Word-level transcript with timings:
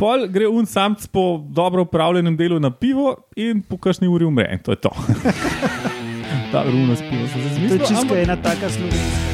pol 0.00 0.28
gre 0.32 0.48
un 0.48 0.66
samc 0.66 1.06
po 1.12 1.44
dobro 1.48 1.82
upravljenem 1.82 2.36
delu 2.36 2.60
na 2.60 2.70
pivo 2.70 3.16
in 3.36 3.62
po 3.62 3.76
kakšni 3.76 4.08
uri 4.08 4.24
umre. 4.24 4.48
In 4.52 4.58
to 4.58 4.72
je 4.72 4.76
to. 4.76 4.90
Ta 6.52 6.64
runo 6.64 6.96
s 6.96 7.02
pivo 7.10 7.26
se 7.28 7.68
To 7.68 7.74
je 7.74 7.78
čisto 7.78 7.94
ampak- 8.02 8.22
ena 8.24 8.36
taka 8.36 8.70
slovenska. 8.70 9.30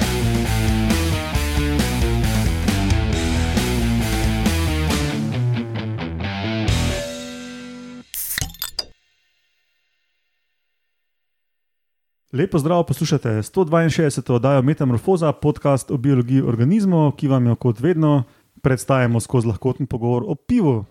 Lepo 12.33 12.59
zdrav, 12.59 12.85
poslušate 12.87 13.29
162. 13.29 14.33
oddajo 14.33 14.63
Metamorfoza, 14.63 15.33
podcast 15.33 15.91
o 15.91 15.97
biologiji 15.97 16.43
organizmov, 16.43 17.13
ki 17.17 17.29
vam 17.29 17.47
jo 17.47 17.55
kot 17.55 17.81
vedno 17.81 18.25
predstavljamo 18.67 19.21
skozi 19.21 19.47
lahkoten 19.47 19.87
pogovor 19.87 20.25
o 20.27 20.35
pivu. 20.35 20.85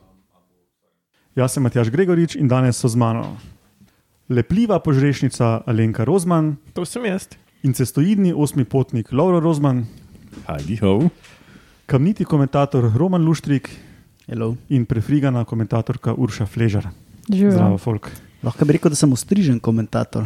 Jaz 1.36 1.52
sem 1.52 1.64
Matjaš 1.64 1.90
Gregorič 1.92 2.38
in 2.40 2.48
danes 2.48 2.80
so 2.80 2.88
z 2.88 2.96
mano 2.96 3.36
lepljiva 4.30 4.80
požrešnica 4.80 5.62
Alenka 5.68 6.06
Rozman 6.08 6.56
To 6.74 6.86
sem 6.86 7.06
jaz. 7.06 7.28
in 7.64 7.74
cestoidni 7.74 8.32
osmi 8.34 8.64
potnik 8.64 9.12
Lauro 9.12 9.40
Rozman, 9.40 9.86
Hadi 10.48 10.78
ho. 10.78 11.10
kamniti 11.86 12.24
komentator 12.24 12.92
Roman 12.96 13.26
Luštrik 13.26 13.70
Hello. 14.28 14.56
in 14.70 14.86
prefrigana 14.86 15.44
komentatorka 15.46 16.14
Urša 16.14 16.46
Fležar. 16.46 16.88
Živijo. 17.30 17.52
Zdravo, 17.52 17.78
folk. 17.78 18.12
Lahko 18.44 18.66
bi 18.66 18.74
rekel, 18.74 18.90
da 18.90 18.96
sem 18.96 19.12
ostrižen 19.14 19.60
komentator. 19.60 20.26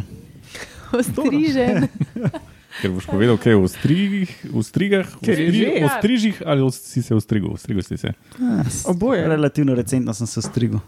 Ostrižen. 0.92 1.88
Ker 2.72 2.90
boš 2.90 3.04
povedal, 3.04 3.34
kaj 3.34 3.50
je 3.50 3.58
v 3.58 3.68
strigih, 3.68 4.30
v 4.46 4.62
strigah, 4.62 5.06
v, 5.10 5.20
Ker 5.20 5.34
je 5.34 5.48
stri, 5.48 5.62
v 5.76 5.88
strižih 5.92 6.36
ali 6.44 6.62
v- 6.62 6.70
si 6.72 7.02
se 7.02 7.12
ostrigel, 7.12 7.50
ostrigel 7.50 7.82
si 7.82 7.96
se. 7.96 8.14
Ah, 8.36 8.62
s- 8.62 8.86
Oboje. 8.86 9.26
Relativno 9.26 9.74
recentno 9.74 10.12
sem 10.12 10.24
se 10.24 10.38
ostrigel. 10.38 10.78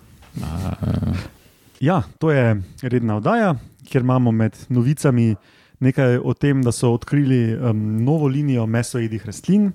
Ja, 1.80 2.02
to 2.18 2.30
je 2.30 2.56
redna 2.82 3.16
oddaja, 3.16 3.54
kjer 3.84 4.02
imamo 4.02 4.30
med 4.32 4.54
novicami 4.68 5.34
nekaj 5.80 6.18
o 6.18 6.30
tem, 6.32 6.62
da 6.62 6.70
so 6.70 6.92
odkrili 6.92 7.40
um, 7.52 7.74
novo 7.98 8.26
linijo 8.26 8.62
mesojedih 8.64 9.26
rastlin. 9.26 9.72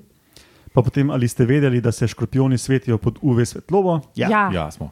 Pa 0.74 0.82
potem, 0.82 1.10
ali 1.10 1.28
ste 1.28 1.44
vedeli, 1.44 1.82
da 1.82 1.92
se 1.92 2.08
škorpioni 2.08 2.58
svetijo 2.58 2.98
pod 2.98 3.20
UV 3.22 3.44
svetlobo. 3.44 4.00
Ja. 4.16 4.30
ja. 4.30 4.50
Ja, 4.54 4.72
smo. 4.72 4.92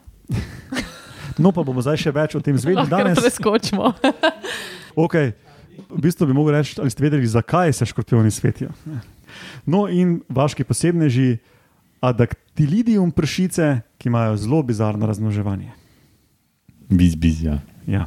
No, 1.38 1.52
pa 1.52 1.62
bomo 1.62 1.80
zdaj 1.80 1.96
še 1.98 2.12
več 2.12 2.34
o 2.34 2.40
tem 2.40 2.56
zvedeli 2.56 2.88
danes. 2.88 3.16
preskočimo. 3.16 3.92
Okay. 4.96 5.32
V 5.90 6.00
bistvu 6.02 6.26
bi 6.26 6.36
mogel 6.36 6.56
reči, 6.56 6.76
ali 6.80 6.90
ste 6.90 7.04
vedeli, 7.04 7.26
zakaj 7.26 7.72
se 7.72 7.86
škorpioni 7.86 8.30
svetijo. 8.30 8.70
No, 9.66 9.86
in 9.88 10.20
vaški 10.28 10.64
posebneži, 10.64 11.36
adaktilidium 12.00 13.10
pršice, 13.10 13.80
ki 13.98 14.08
imajo 14.08 14.36
zelo 14.36 14.62
bizarno 14.62 15.06
razmnoževanje. 15.06 15.72
Biz, 16.88 17.16
biz, 17.16 17.42
ja. 17.42 17.58
Ja, 17.86 18.06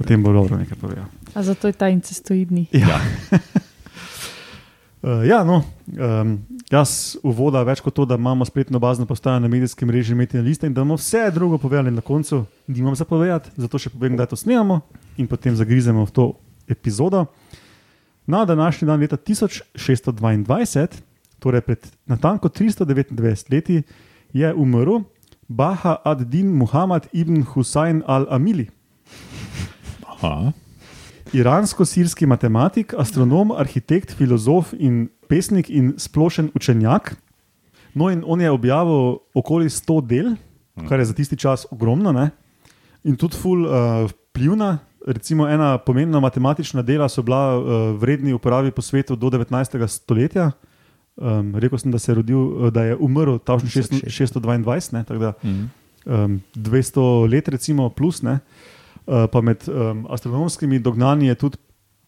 o 0.00 0.04
tem 0.04 0.22
bo 0.22 0.32
dobro 0.32 0.56
nekaj 0.56 0.78
povedal. 0.80 1.04
A 1.34 1.42
zato 1.42 1.68
je 1.68 1.72
ta 1.72 1.88
incestoidni. 1.88 2.66
Ja. 2.72 3.00
Uh, 5.02 5.24
ja, 5.30 5.44
no, 5.44 5.62
um, 5.86 6.38
jaz 6.72 7.16
uvoda 7.22 7.62
več 7.66 7.80
kot 7.84 7.94
to, 7.94 8.06
da 8.08 8.16
imamo 8.16 8.44
spletno 8.44 8.80
bazno 8.80 9.06
postajo 9.06 9.40
na 9.40 9.48
medijskem 9.48 9.90
režiu 9.90 10.16
Metina 10.16 10.42
Lista 10.42 10.66
in 10.66 10.74
da 10.74 10.80
bomo 10.80 10.96
vse 10.96 11.30
drugo 11.34 11.58
povedali 11.58 11.90
na 11.90 12.00
koncu, 12.00 12.44
nimam 12.66 12.96
za 12.96 13.04
povedati, 13.04 13.52
zato 13.56 13.78
še 13.78 13.92
povem, 13.92 14.16
da 14.16 14.26
to 14.26 14.36
snemamo 14.36 14.80
in 15.16 15.28
potem 15.28 15.56
zagrizemo 15.56 16.04
v 16.06 16.10
to 16.12 16.32
epizodo. 16.68 17.26
Na 18.26 18.44
današnji 18.44 18.86
dan 18.86 19.00
leta 19.00 19.16
1622, 19.16 20.86
torej 21.38 21.60
pred 21.60 21.86
natanko 22.06 22.48
329 22.48 23.52
leti, 23.52 23.82
je 24.32 24.54
umrl 24.54 25.00
Baha 25.48 25.96
ad-Din 26.04 26.46
Muhammad 26.46 27.06
ibn 27.12 27.42
Husain 27.42 28.02
al-Amili. 28.06 28.70
Iransko-sirski 31.32 32.26
matematik, 32.26 32.94
astronom, 32.94 33.50
arhitekt, 33.50 34.12
filozof 34.14 34.72
in 34.78 35.08
pesnik 35.28 35.70
in 35.70 35.94
splošen 35.98 36.50
učenjak. 36.54 37.16
No, 37.94 38.10
in 38.10 38.22
on 38.26 38.40
je 38.40 38.50
objavil 38.50 39.18
okoli 39.34 39.70
100 39.70 40.00
del, 40.06 40.34
kar 40.88 40.98
je 40.98 41.04
za 41.04 41.14
tisti 41.14 41.36
čas 41.36 41.66
ogromno, 41.70 42.12
ne? 42.12 42.30
in 43.06 43.16
tudi 43.16 43.38
ful 43.38 43.64
uh, 43.64 44.04
vplivna. 44.10 44.78
Recimo, 45.06 45.46
ena 45.46 45.78
pomembna 45.78 46.20
matematična 46.20 46.82
dela 46.82 47.08
so 47.08 47.22
bila 47.22 47.56
uh, 47.56 47.64
vredni 47.94 48.32
uporabi 48.32 48.70
po 48.70 48.82
svetu 48.82 49.16
do 49.16 49.28
19. 49.28 49.46
stoletja. 49.88 50.50
Um, 51.16 51.54
rekel 51.54 51.78
sem, 51.78 51.90
da, 51.90 51.98
se 51.98 52.10
je 52.10 52.16
rodil, 52.16 52.38
uh, 52.38 52.70
da 52.70 52.82
je 52.82 52.96
umrl 52.96 53.38
točno 53.38 53.68
622, 53.68 54.42
ne, 54.92 55.04
tako 55.04 55.20
da 55.20 55.32
Mhm. 55.42 55.64
um, 56.06 56.40
200 56.54 57.00
let, 57.26 57.48
recimo, 57.48 57.88
plus. 57.90 58.22
Ne, 58.22 58.38
uh, 59.06 59.24
pa 59.26 59.40
med 59.40 59.64
um, 59.66 60.06
astronomskimi 60.10 60.78
dognanji 60.78 61.26
je 61.26 61.34
tudi 61.36 61.56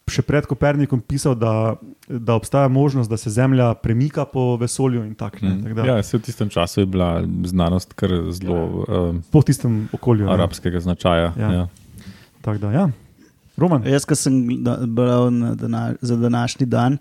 še 0.07 0.21
pred 0.23 0.41
Kopernikom 0.43 0.99
pisal, 0.99 1.35
da, 1.35 1.75
da 2.07 2.33
obstaja 2.33 2.67
možnost, 2.67 3.09
da 3.09 3.17
se 3.17 3.29
Zemlja 3.29 3.73
premika 3.75 4.25
po 4.25 4.57
vesolju 4.57 5.03
in 5.03 5.15
tako 5.15 5.37
Mhm. 5.41 5.59
naprej. 5.69 5.87
Ja, 5.87 6.03
se 6.03 6.17
v 6.17 6.21
tistem 6.21 6.49
času 6.49 6.79
je 6.79 6.85
bila 6.87 7.09
znanost 7.43 7.93
kar 7.93 8.09
zelo 8.31 8.85
um, 8.89 9.23
Po 9.31 9.41
tistem 9.41 9.87
okolju. 9.91 10.25
ne. 10.25 10.33
arabskega 10.33 10.79
značaja. 10.79 11.33
Ja. 11.35 11.51
Ja. 11.51 11.67
Tako 12.41 12.57
da, 12.57 12.71
ja. 12.71 12.89
Roman. 13.59 13.83
Jaz, 13.87 14.05
ki 14.07 14.15
sem 14.15 14.47
bral 14.95 15.31
na 15.33 15.55
dana, 15.55 15.93
za 16.01 16.15
današnji 16.15 16.65
dan, 16.65 16.97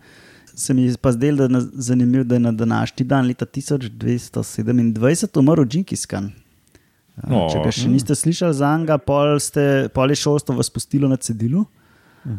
se 0.54 0.74
mi 0.74 0.82
je 0.82 0.96
pa 1.00 1.12
zdelo, 1.12 1.48
da 1.48 1.58
je 1.58 1.64
zanimivo, 1.72 2.24
da 2.24 2.34
je 2.34 2.40
na 2.40 2.52
današnji 2.52 3.06
dan, 3.06 3.26
leta 3.26 3.46
1227, 3.46 5.38
umrl 5.38 5.64
Džinkiskan. 5.64 6.32
O. 7.30 7.48
Če 7.50 7.58
ga 7.64 7.70
še 7.74 7.88
niste 7.90 8.14
slišali 8.14 8.54
za 8.54 8.76
njega, 8.78 8.98
pol, 8.98 9.38
ste, 9.42 9.88
pol 9.94 10.10
je 10.10 10.16
šolstvo 10.18 10.54
vas 10.58 10.70
pustilo 10.70 11.08
na 11.10 11.16
cedilu. 11.16 11.64
Uh, 12.28 12.30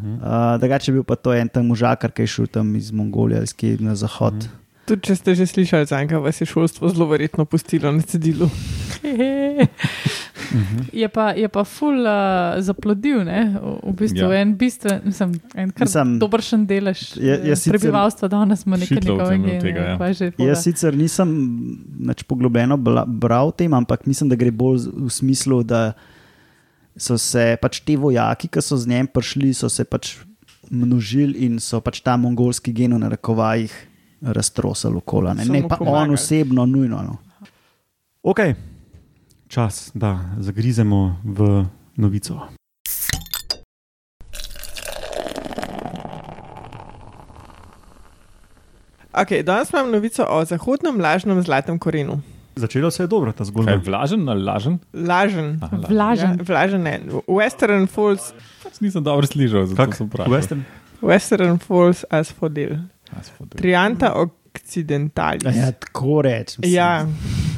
drugače 0.60 0.90
je 0.90 0.94
bil 0.94 1.04
pa 1.04 1.16
to 1.16 1.32
en 1.34 1.48
tam 1.48 1.66
možakar, 1.66 2.12
ki 2.14 2.22
je 2.22 2.26
šel 2.36 2.46
tam 2.46 2.76
iz 2.76 2.92
Mongolije 2.94 3.38
ali 3.38 3.46
skje 3.46 3.76
na 3.80 3.94
zahod. 3.98 4.34
Uh, 4.34 4.40
Tudi 4.90 5.06
če 5.06 5.14
ste 5.14 5.34
že 5.38 5.46
slišali 5.46 5.86
za 5.86 6.00
enega, 6.02 6.18
vas 6.18 6.40
je 6.42 6.48
šolstvo 6.50 6.88
zelo 6.90 7.06
verjetno 7.06 7.44
pustilo 7.46 7.92
na 7.94 8.02
cedilu. 8.02 8.48
Je 10.92 11.08
pa, 11.08 11.30
je 11.32 11.48
pa 11.48 11.64
ful 11.64 12.00
uh, 12.00 12.12
zaplodil, 12.58 13.22
ne? 13.22 13.54
v, 13.54 13.74
v 13.84 13.94
bistvu 13.94 14.18
Ja. 14.24 14.32
ja. 14.32 14.40
en 14.40 14.54
bistven, 14.54 15.00
mislim, 15.04 15.34
en 15.54 15.70
kar 15.70 15.86
Mislim, 15.86 16.18
dobršen 16.18 16.66
delež 16.66 17.16
je- 17.16 17.40
je 17.40 17.52
eh, 17.52 17.68
prebivalstva 17.68 18.28
danes 18.28 18.66
ima 18.66 18.76
nekaj 18.76 18.98
njegovega 18.98 19.60
tega, 19.60 19.80
ja. 19.80 19.96
gena. 19.96 20.32
Jaz 20.40 20.62
sicer 20.62 20.94
nisem 20.94 21.28
nič 22.00 22.22
poglobljeno 22.22 22.76
bral 23.06 23.48
o 23.48 23.52
tem, 23.52 23.70
ampak 23.72 24.06
mislim, 24.06 24.28
da 24.28 24.36
gre 24.36 24.50
bolj 24.50 24.88
v 24.88 25.10
smislu, 25.10 25.62
da 25.62 25.92
so 26.96 27.16
se 27.16 27.56
pač 27.56 27.80
ti 27.80 27.96
vojaki, 27.96 28.48
ki 28.48 28.60
so 28.60 28.76
z 28.76 28.86
njim 28.86 29.06
prišli, 29.06 29.52
so 29.52 29.68
se 29.68 29.84
pač 29.84 30.16
množili 30.68 31.38
in 31.40 31.58
so 31.58 31.80
pač 31.80 32.00
ta 32.00 32.16
mongolski 32.16 32.72
gen 32.72 32.92
v 32.92 32.98
narekovajih 33.00 33.72
raztrosali 34.22 34.96
okola. 34.96 35.34
Ne, 35.34 35.44
So 35.44 35.52
ne 35.52 35.62
pa 35.62 35.74
on 35.74 35.78
pomagali. 35.80 36.14
osebno, 36.14 36.66
nujno. 36.66 37.02
No. 37.02 37.14
Ok, 38.22 38.38
čas, 39.50 39.90
da 39.94 40.14
zagrizemo 40.38 41.18
v 41.26 41.66
novico. 41.98 42.38
Okay, 49.12 49.42
danes 49.42 49.70
imam 49.74 49.90
novico 49.90 50.22
o 50.28 50.44
zahodnem 50.44 51.00
lažnem 51.00 51.42
zlatem 51.42 51.78
korenu. 51.78 52.20
Začelo 52.56 52.90
se 52.90 53.02
je 53.02 53.06
dobro, 53.06 53.32
ta 53.32 53.38
Kaj, 53.38 53.46
zgodba. 53.46 53.76
vlažen 53.84 54.28
ali 54.28 54.42
lažen? 54.42 54.78
Lažen. 54.94 55.58
Aha, 55.62 55.76
lažen. 55.76 55.96
Vlažen. 55.96 56.30
Ja, 56.38 56.44
vlažen 56.48 56.82
ne. 56.82 57.00
Western 57.26 57.86
Falls, 57.86 58.32
Pač 58.62 58.80
nisem 58.80 59.02
dobro 59.02 59.26
slišal, 59.26 59.66
zato 59.66 59.82
Kak? 59.82 59.94
sem 59.96 60.06
vprašal. 60.06 60.32
Western? 60.34 60.62
Western 61.02 61.58
Falls 61.58 62.04
asphodel. 62.10 62.76
Asphodel. 63.18 63.58
Trianta 63.58 64.12
occidentalis. 64.14 65.56
Ja, 65.56 65.72
tako 65.72 66.22
rečem. 66.22 66.62
Ja, 66.70 67.06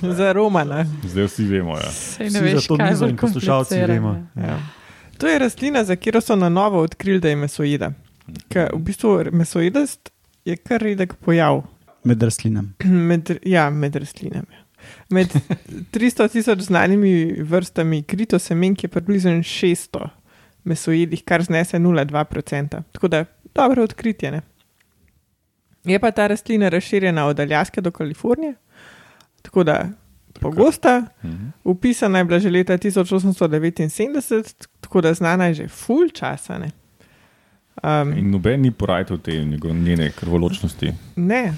za 0.18 0.32
Romana. 0.32 0.84
Zdaj 1.04 1.24
vsi 1.24 1.44
vemo. 1.44 1.76
Ja. 1.76 1.90
Sej 1.90 2.26
Vsi 2.26 2.34
ne 2.34 2.40
veš, 2.40 2.54
za 2.60 2.68
to 2.68 2.76
kaj 2.76 3.08
in 3.08 3.16
poslušalci 3.16 3.78
vemo. 3.88 4.14
Ja. 4.36 4.58
To 5.18 5.28
je 5.28 5.38
rastlina, 5.38 5.84
za 5.84 5.96
katero 5.96 6.20
so 6.20 6.36
na 6.36 6.48
novo 6.48 6.80
odkrili, 6.82 7.20
da 7.20 7.28
je 7.28 7.36
mesojeda. 7.36 7.92
Ker 8.48 8.70
v 8.74 8.78
bistvu 8.78 9.18
mesojedast 9.32 10.10
je 10.44 10.56
kar 10.56 10.82
redek 10.82 11.14
pojav 11.14 11.62
Med 12.04 12.22
rastlinami. 12.22 12.68
med, 13.08 13.38
ja, 13.42 13.70
med 13.70 13.96
rastlinami. 13.96 14.62
Med 15.08 15.30
300 15.92 16.28
tisoč 16.32 16.58
znanimi 16.58 17.42
vrstami 17.42 18.02
kritosemenk 18.02 18.82
je 18.82 18.88
približno 18.88 19.30
600 19.30 20.08
mesojedih, 20.64 21.22
kar 21.24 21.42
znese 21.42 21.78
0,2%. 21.78 22.82
Tako 22.92 23.08
da 23.08 23.24
dobro 23.54 23.82
odkritje. 23.82 24.30
Ne? 24.30 24.40
Je 25.84 25.98
pa 25.98 26.10
ta 26.10 26.26
rastlina 26.26 26.68
razširjena 26.68 27.26
od 27.26 27.40
Aljaske 27.40 27.80
do 27.80 27.90
Kalifornije, 27.90 28.54
tako 29.52 29.64
da 29.68 29.76
pogosta. 30.40 31.04
Mhm. 31.24 31.50
Upisana 31.64 32.18
je 32.18 32.24
bila 32.24 32.38
že 32.40 32.50
leta 32.50 32.78
1879, 32.78 34.66
tako 34.80 35.00
da 35.00 35.14
znana 35.14 35.46
je 35.52 35.54
že 35.54 35.68
full 35.68 36.08
časa. 36.08 36.58
Ne, 36.58 36.70
um, 37.82 38.12
In 38.16 38.30
noben 38.30 38.60
ni 38.60 38.70
porajal 38.70 39.18
te 39.18 39.36
njene 39.44 40.10
krvoločnosti. 40.10 40.92
ne. 41.16 41.52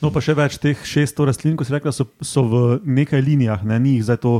No, 0.00 0.08
pa 0.10 0.20
še 0.20 0.32
več 0.34 0.56
teh 0.58 0.76
600 0.76 1.26
rastlin, 1.28 1.56
kot 1.56 1.68
si 1.68 1.72
rekla, 1.72 1.92
so, 1.92 2.06
so 2.24 2.42
v 2.48 2.80
nekaj 2.84 3.20
linijah, 3.20 3.60
ne? 3.64 3.76
ni 3.78 3.94
jih 3.98 4.04
zdaj 4.08 4.16
to 4.24 4.32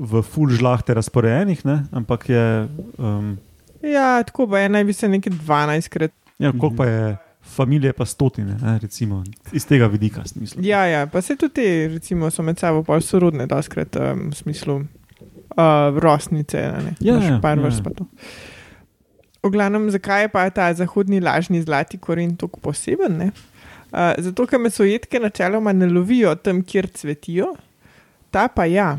v 0.00 0.22
full 0.24 0.48
žlahte 0.48 0.94
razporejenih, 0.96 1.60
ne? 1.64 1.84
ampak 1.92 2.28
je. 2.28 2.68
Um, 2.98 3.36
Ja, 3.84 4.22
tako 4.24 4.46
pa 4.48 4.62
je, 4.64 4.68
naj 4.72 4.84
bi 4.84 4.92
se 4.96 5.08
nekaj 5.08 5.32
12 5.44 5.88
krat. 5.92 6.12
ja, 6.40 6.52
koliko 6.56 6.70
pa 6.76 6.86
je 6.88 7.16
familije, 7.44 7.92
pa 7.92 8.04
stotine, 8.04 8.56
ne? 8.62 8.78
recimo 8.78 9.24
iz 9.52 9.66
tega 9.66 9.86
vidika. 9.86 10.24
Smislu. 10.26 10.62
Ja, 10.64 10.86
ja, 10.86 11.06
pa 11.06 11.22
se 11.22 11.36
tudi 11.36 11.54
te, 11.54 11.88
recimo, 11.94 12.30
so 12.30 12.42
med 12.42 12.58
sabo 12.58 12.82
pol 12.82 13.00
sorodne, 13.00 13.46
doskrat 13.46 13.96
um, 13.96 14.28
v 14.30 14.36
smislu 14.36 14.76
uh, 14.80 15.98
rosnice, 16.02 16.58
a 16.58 16.82
ne, 16.82 16.94
Ja, 17.00 17.18
ja, 17.22 17.38
par 17.42 17.58
ja, 17.58 17.64
vrst 17.64 17.78
ja. 17.78 17.84
pa 17.84 17.94
to. 17.94 18.06
V 19.44 19.50
glavnem, 19.52 19.90
zakaj 19.92 20.22
je 20.24 20.28
pa 20.32 20.50
ta 20.50 20.70
zahodni 20.74 21.20
lažni 21.20 21.60
zlati 21.62 21.98
koren 21.98 22.36
tako 22.36 22.60
poseben? 22.60 23.18
Ne? 23.20 23.32
Uh, 23.92 24.14
zato, 24.18 24.46
ker 24.48 24.58
mesojedke 24.58 25.20
načeloma 25.20 25.72
ne 25.72 25.86
lovijo 25.86 26.34
tam, 26.34 26.62
kjer 26.64 26.88
cvetijo, 26.96 27.52
ta 28.30 28.48
pa 28.48 28.64
ja. 28.64 28.98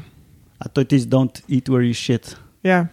A 0.59 0.69
to 0.69 0.81
je 0.85 0.85
tisti 0.93 1.09
don't 1.09 1.41
eat 1.49 1.67
where 1.69 1.83
you 1.83 1.93
shit. 1.93 2.37
ja. 2.63 2.85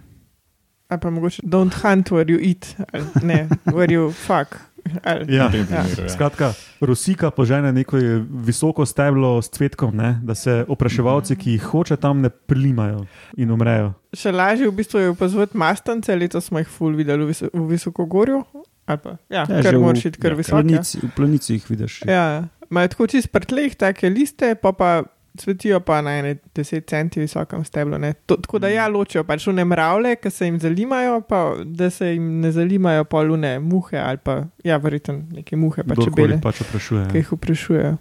Ali 0.92 1.00
pa 1.00 1.10
mogoče 1.10 1.42
don't 1.42 1.72
hunt 1.82 2.10
where 2.10 2.28
you 2.28 2.40
eat, 2.40 2.74
ali 2.92 3.04
ne, 3.22 3.48
where 3.64 3.94
you 3.94 4.10
fuck. 4.12 4.58
Ja. 5.04 5.18
Ja. 5.28 5.48
primeru, 5.48 6.02
ja. 6.02 6.08
Skratka, 6.10 6.52
Rusika 6.80 7.30
požene 7.30 7.72
neko 7.72 7.96
visoko 8.44 8.86
steblo 8.86 9.42
s 9.42 9.50
cvetkom, 9.50 9.96
ne? 9.96 10.18
da 10.22 10.34
se 10.34 10.64
opraševalci, 10.68 11.36
ki 11.36 11.56
jih 11.56 11.68
hoče 11.72 11.96
tam, 11.96 12.20
ne 12.20 12.30
prilimajo 12.30 13.04
in 13.36 13.50
umrejo. 13.50 13.92
Še 14.16 14.32
lažje 14.34 14.68
v 14.68 14.74
bistvu 14.76 15.00
je 15.00 15.14
opazovati 15.14 15.58
mastance, 15.58 16.16
letos 16.16 16.50
smo 16.50 16.60
jih 16.60 16.68
ful 16.68 16.96
videli 16.98 17.24
v, 17.24 17.30
vis 17.32 17.44
v 17.46 17.64
Visokogorju. 17.70 18.42
Ali 18.90 18.98
Pa, 18.98 19.16
ja, 19.30 19.46
Ja, 19.46 19.56
ja, 19.56 19.62
kar 19.62 19.78
moraš 19.78 20.08
iti 20.10 20.20
kar 20.20 20.34
ja, 20.34 20.38
visoko. 20.42 20.66
Ja. 20.74 20.82
v 20.82 21.10
planici 21.16 21.54
jih 21.54 21.70
vidiš. 21.70 22.02
Ja, 22.08 22.48
imajo 22.70 22.92
tako 22.96 23.06
čist 23.14 23.30
prtleh, 23.32 23.76
take 23.78 24.10
liste, 24.10 24.54
pa 24.58 24.74
pa 24.74 24.90
cvetijo 25.38 25.80
pa 25.80 26.00
na 26.02 26.18
ene 26.18 26.36
10 26.54 26.86
centi 26.86 27.20
visokem 27.20 27.64
steblu. 27.64 27.98
ne. 27.98 28.12
To, 28.26 28.36
tako 28.36 28.58
da 28.58 28.68
ja, 28.68 28.88
ločijo 28.88 29.24
pač 29.24 29.46
one 29.48 29.64
mravlje, 29.64 30.16
ki 30.16 30.30
se 30.30 30.46
jim 30.46 30.58
zalimajo, 30.60 31.20
pa 31.28 31.54
da 31.64 31.90
se 31.90 32.12
jim 32.12 32.40
ne 32.40 32.52
zalimajo 32.52 33.04
polune 33.04 33.58
muhe 33.58 33.98
ali 33.98 34.18
pa, 34.18 34.44
ja, 34.64 34.76
verjetno 34.76 35.22
neke 35.32 35.56
muhe, 35.56 35.84
pa 35.88 35.96
čebele, 35.96 36.40
pač 36.42 36.60
oprašuje. 36.66 37.06
ki 37.12 37.22
jih 37.22 37.32
vprašujejo. 37.32 37.94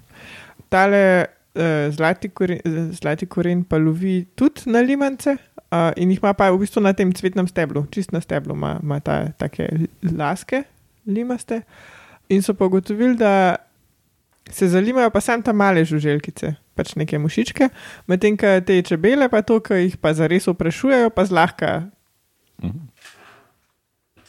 Tale 0.70 1.04
uh, 1.56 1.94
zlati, 1.96 2.30
koren, 2.30 2.60
eh, 2.66 2.92
zlati 2.92 3.26
koren 3.26 3.64
pa 3.64 3.78
lovi 3.78 4.26
tudi 4.36 4.70
na 4.72 4.80
limance. 4.80 5.38
Uh, 5.72 5.94
in 5.96 6.12
jih 6.12 6.20
ima 6.20 6.34
pa 6.36 6.50
v 6.52 6.60
bistvu 6.60 6.82
na 6.84 6.92
tem 6.94 7.14
cvetnem 7.16 7.48
steblu, 7.48 7.86
čist 7.92 8.12
na 8.12 8.20
steblu, 8.20 8.56
ima, 8.56 8.76
ima 8.84 9.00
ta, 9.00 9.32
take 9.40 9.70
laske, 10.04 10.66
limaste. 11.08 11.62
In 12.32 12.44
so 12.44 12.54
pa 12.54 12.68
ugotovili, 12.68 13.16
da 13.16 13.56
se 14.52 14.68
zalimajo 14.68 15.10
pa 15.10 15.22
samo 15.22 15.44
tam 15.44 15.56
male 15.56 15.86
žuželkice, 15.86 16.54
pač 16.74 16.96
neke 16.96 17.20
mušičke, 17.20 17.70
medtem 18.08 18.38
ko 18.38 18.60
te 18.62 18.82
čebele, 18.82 19.28
pa 19.28 19.42
to, 19.42 19.60
ki 19.60 19.74
jih 19.82 19.98
pa 19.98 20.14
zares 20.14 20.48
vprašujejo, 20.48 21.10
pa 21.10 21.26
zlahka. 21.26 21.90
Mhm. 22.64 22.88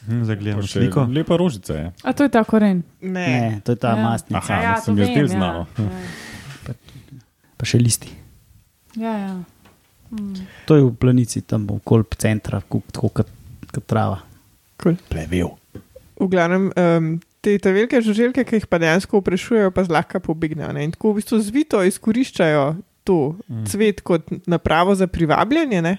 Hm, 0.03 0.25
Zdaj 0.25 0.35
Pa 0.35 0.41
gledamo 0.41 0.63
še 0.63 0.73
sliko. 0.73 1.05
Lepa 1.07 1.37
rožica 1.37 1.75
je. 1.75 1.85
A 2.03 2.11
to 2.11 2.27
je 2.27 2.31
ta 2.31 2.43
koren. 2.43 2.83
Ne. 3.01 3.27
Ne, 3.29 3.61
to 3.63 3.71
je 3.71 3.79
ta 3.79 3.93
Ja. 3.93 4.03
mastnica, 4.03 4.43
Aha, 4.45 4.63
ja, 4.63 4.73
se 4.77 4.91
mi 4.91 5.01
je 5.01 5.07
zdelo 5.07 5.29
znano. 5.29 5.67
Ja, 5.79 6.75
pa 7.57 7.65
še 7.65 7.79
listi. 7.79 8.11
ja. 8.97 9.15
ja. 9.15 9.35
Mm. 10.11 10.35
To 10.67 10.77
je 10.77 10.83
v 10.83 10.93
planici, 10.93 11.41
tam 11.41 11.71
okoli 11.71 12.05
centra, 12.19 12.59
tako 12.61 13.09
kot, 13.09 13.29
kot 13.73 13.85
trava. 13.87 14.19
Cool. 14.77 14.99
Plevel. 15.09 15.55
V 16.19 16.27
glavnem, 16.29 16.67
um, 16.69 17.07
te, 17.43 17.59
te 17.59 17.73
velike 17.73 17.99
žuželke, 18.01 18.45
ki 18.45 18.57
jih 18.57 18.67
pa 18.67 18.79
dejansko 18.79 19.19
vprašujejo, 19.19 19.71
pa 19.71 19.85
zlahka 19.85 20.21
pobegnejo. 20.21 20.73
ne. 20.73 20.85
In 20.85 20.93
tako 20.93 21.13
v 21.13 21.19
bistvu 21.19 21.41
zvito 21.41 21.83
izkoriščajo 21.83 22.77
to 23.05 23.35
Mm. 23.49 23.65
cvet 23.67 24.01
kot 24.01 24.23
napravo 24.47 24.95
za 24.95 25.07
privabljanje, 25.07 25.83
ne? 25.83 25.97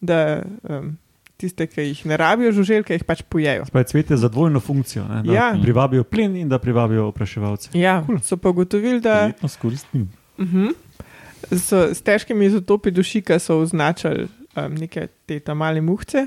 da 0.00 0.42
um, 0.62 0.90
tiste, 1.36 1.64
ki 1.66 1.80
jih 1.82 2.06
ne 2.06 2.16
rabijo, 2.16 2.52
žuželke 2.52 2.92
jih 2.92 3.04
pač 3.04 3.22
pojejo. 3.24 3.64
Spravi, 3.64 3.84
cvet 3.86 4.10
je 4.10 4.16
za 4.18 4.28
dvojno 4.28 4.60
funkcijo, 4.60 5.04
ne, 5.04 5.22
da 5.22 5.32
Ja. 5.32 5.46
privabijo 5.56 6.04
plen 6.04 6.36
in 6.36 6.48
da 6.48 6.58
privabijo 6.58 7.06
opraševalce. 7.06 7.70
Ja, 7.72 8.02
cool. 8.02 8.18
so 8.20 8.36
pa 8.36 8.48
ugotovili, 8.50 9.00
da 9.00 9.14
Verjetno 9.22 9.48
skoristim. 9.48 10.02
uh 10.38 10.44
-huh, 10.44 10.74
so 11.52 11.88
s 11.88 12.02
težkimi 12.02 12.46
izotopi 12.46 12.90
dušika 12.90 13.38
so 13.38 13.58
označili 13.58 14.28
um, 14.56 14.74
neke 14.74 15.08
te 15.26 15.40
tam 15.40 15.56
male 15.56 15.80
muhce. 15.80 16.26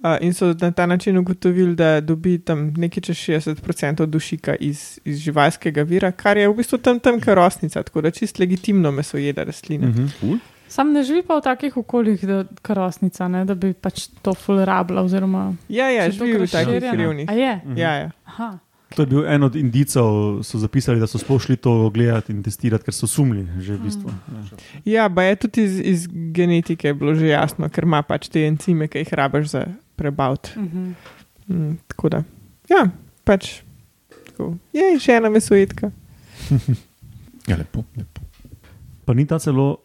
Uh, 0.00 0.16
in 0.20 0.32
so 0.34 0.54
na 0.60 0.70
ta 0.70 0.86
način 0.86 1.18
ugotovili, 1.18 1.74
da 1.76 2.00
dobi 2.00 2.38
tam 2.38 2.72
nekaj 2.76 3.00
čez 3.00 3.16
60% 3.16 4.06
dušika 4.06 4.54
iz, 4.54 5.00
iz 5.04 5.18
živalskega 5.18 5.82
vira, 5.82 6.12
kar 6.12 6.36
je 6.36 6.48
v 6.48 6.54
bistvu 6.56 6.78
tam 6.78 7.00
tam 7.00 7.20
karosnica, 7.20 7.82
tako 7.82 8.00
da 8.00 8.10
čist 8.10 8.38
legitimno 8.38 8.90
meso 8.90 9.18
jeda 9.18 9.44
rastline. 9.44 9.86
Mhm. 9.86 10.06
Cool. 10.20 10.38
Sam 10.68 10.92
ne 10.92 11.02
živi 11.02 11.22
pa 11.26 11.36
v 11.36 11.42
takih 11.42 11.76
okoljih, 11.76 12.24
da 12.26 12.44
karosnica, 12.62 13.28
ne, 13.28 13.44
da 13.44 13.54
bi 13.54 13.72
pač 13.72 14.06
to 14.22 14.34
ful 14.34 14.64
rabila. 14.64 15.02
Oziroma, 15.02 15.54
Ja, 15.68 15.90
ja, 15.90 16.04
je 16.04 16.12
živi 16.12 16.38
v 16.38 16.50
takih 16.50 16.78
revnih. 16.82 17.28
A 17.28 17.32
je? 17.32 17.60
Mhm. 17.64 17.78
Ja, 17.78 17.94
ja. 17.94 18.10
Aha. 18.24 18.58
To 18.94 19.02
je 19.02 19.06
bil 19.06 19.26
en 19.26 19.42
od 19.42 19.56
indicov, 19.56 20.42
so 20.42 20.58
zapisali, 20.58 21.00
da 21.00 21.06
so 21.06 21.18
sploh 21.18 21.42
šli 21.42 21.56
to 21.56 21.90
gledati 21.94 22.32
in 22.32 22.42
testirati, 22.42 22.84
ker 22.84 22.94
so 22.94 23.06
sumili 23.06 23.46
že 23.62 23.76
v 23.76 23.84
bistvu. 23.86 24.10
Ja. 24.84 25.04
ja 25.04 25.10
pa 25.14 25.22
je 25.22 25.36
tudi 25.36 25.62
iz, 25.62 25.78
iz 25.80 26.08
genetike 26.10 26.94
bilo 26.94 27.14
že 27.14 27.30
jasno, 27.30 27.68
ker 27.68 27.86
ima 27.86 28.02
pač 28.02 28.28
te 28.28 28.42
encime, 28.46 28.88
ki 28.90 29.04
jih 29.04 29.12
rabiš 29.14 29.46
za 29.54 29.66
prebaviti. 30.00 30.56
Mhm. 30.56 30.88
Mm, 31.50 31.76
tako 31.86 32.08
da, 32.08 32.22
ja, 32.68 32.84
pač. 33.24 33.60
Tako. 34.24 34.54
Je 34.72 34.96
še 34.98 35.12
ena 35.12 35.28
mesojedka. 35.28 35.90
Ja, 37.46 37.56
lepo, 37.56 37.82
lepo. 37.92 38.20
Pa 39.04 39.12
ni 39.12 39.26
ta 39.26 39.38
celo 39.38 39.76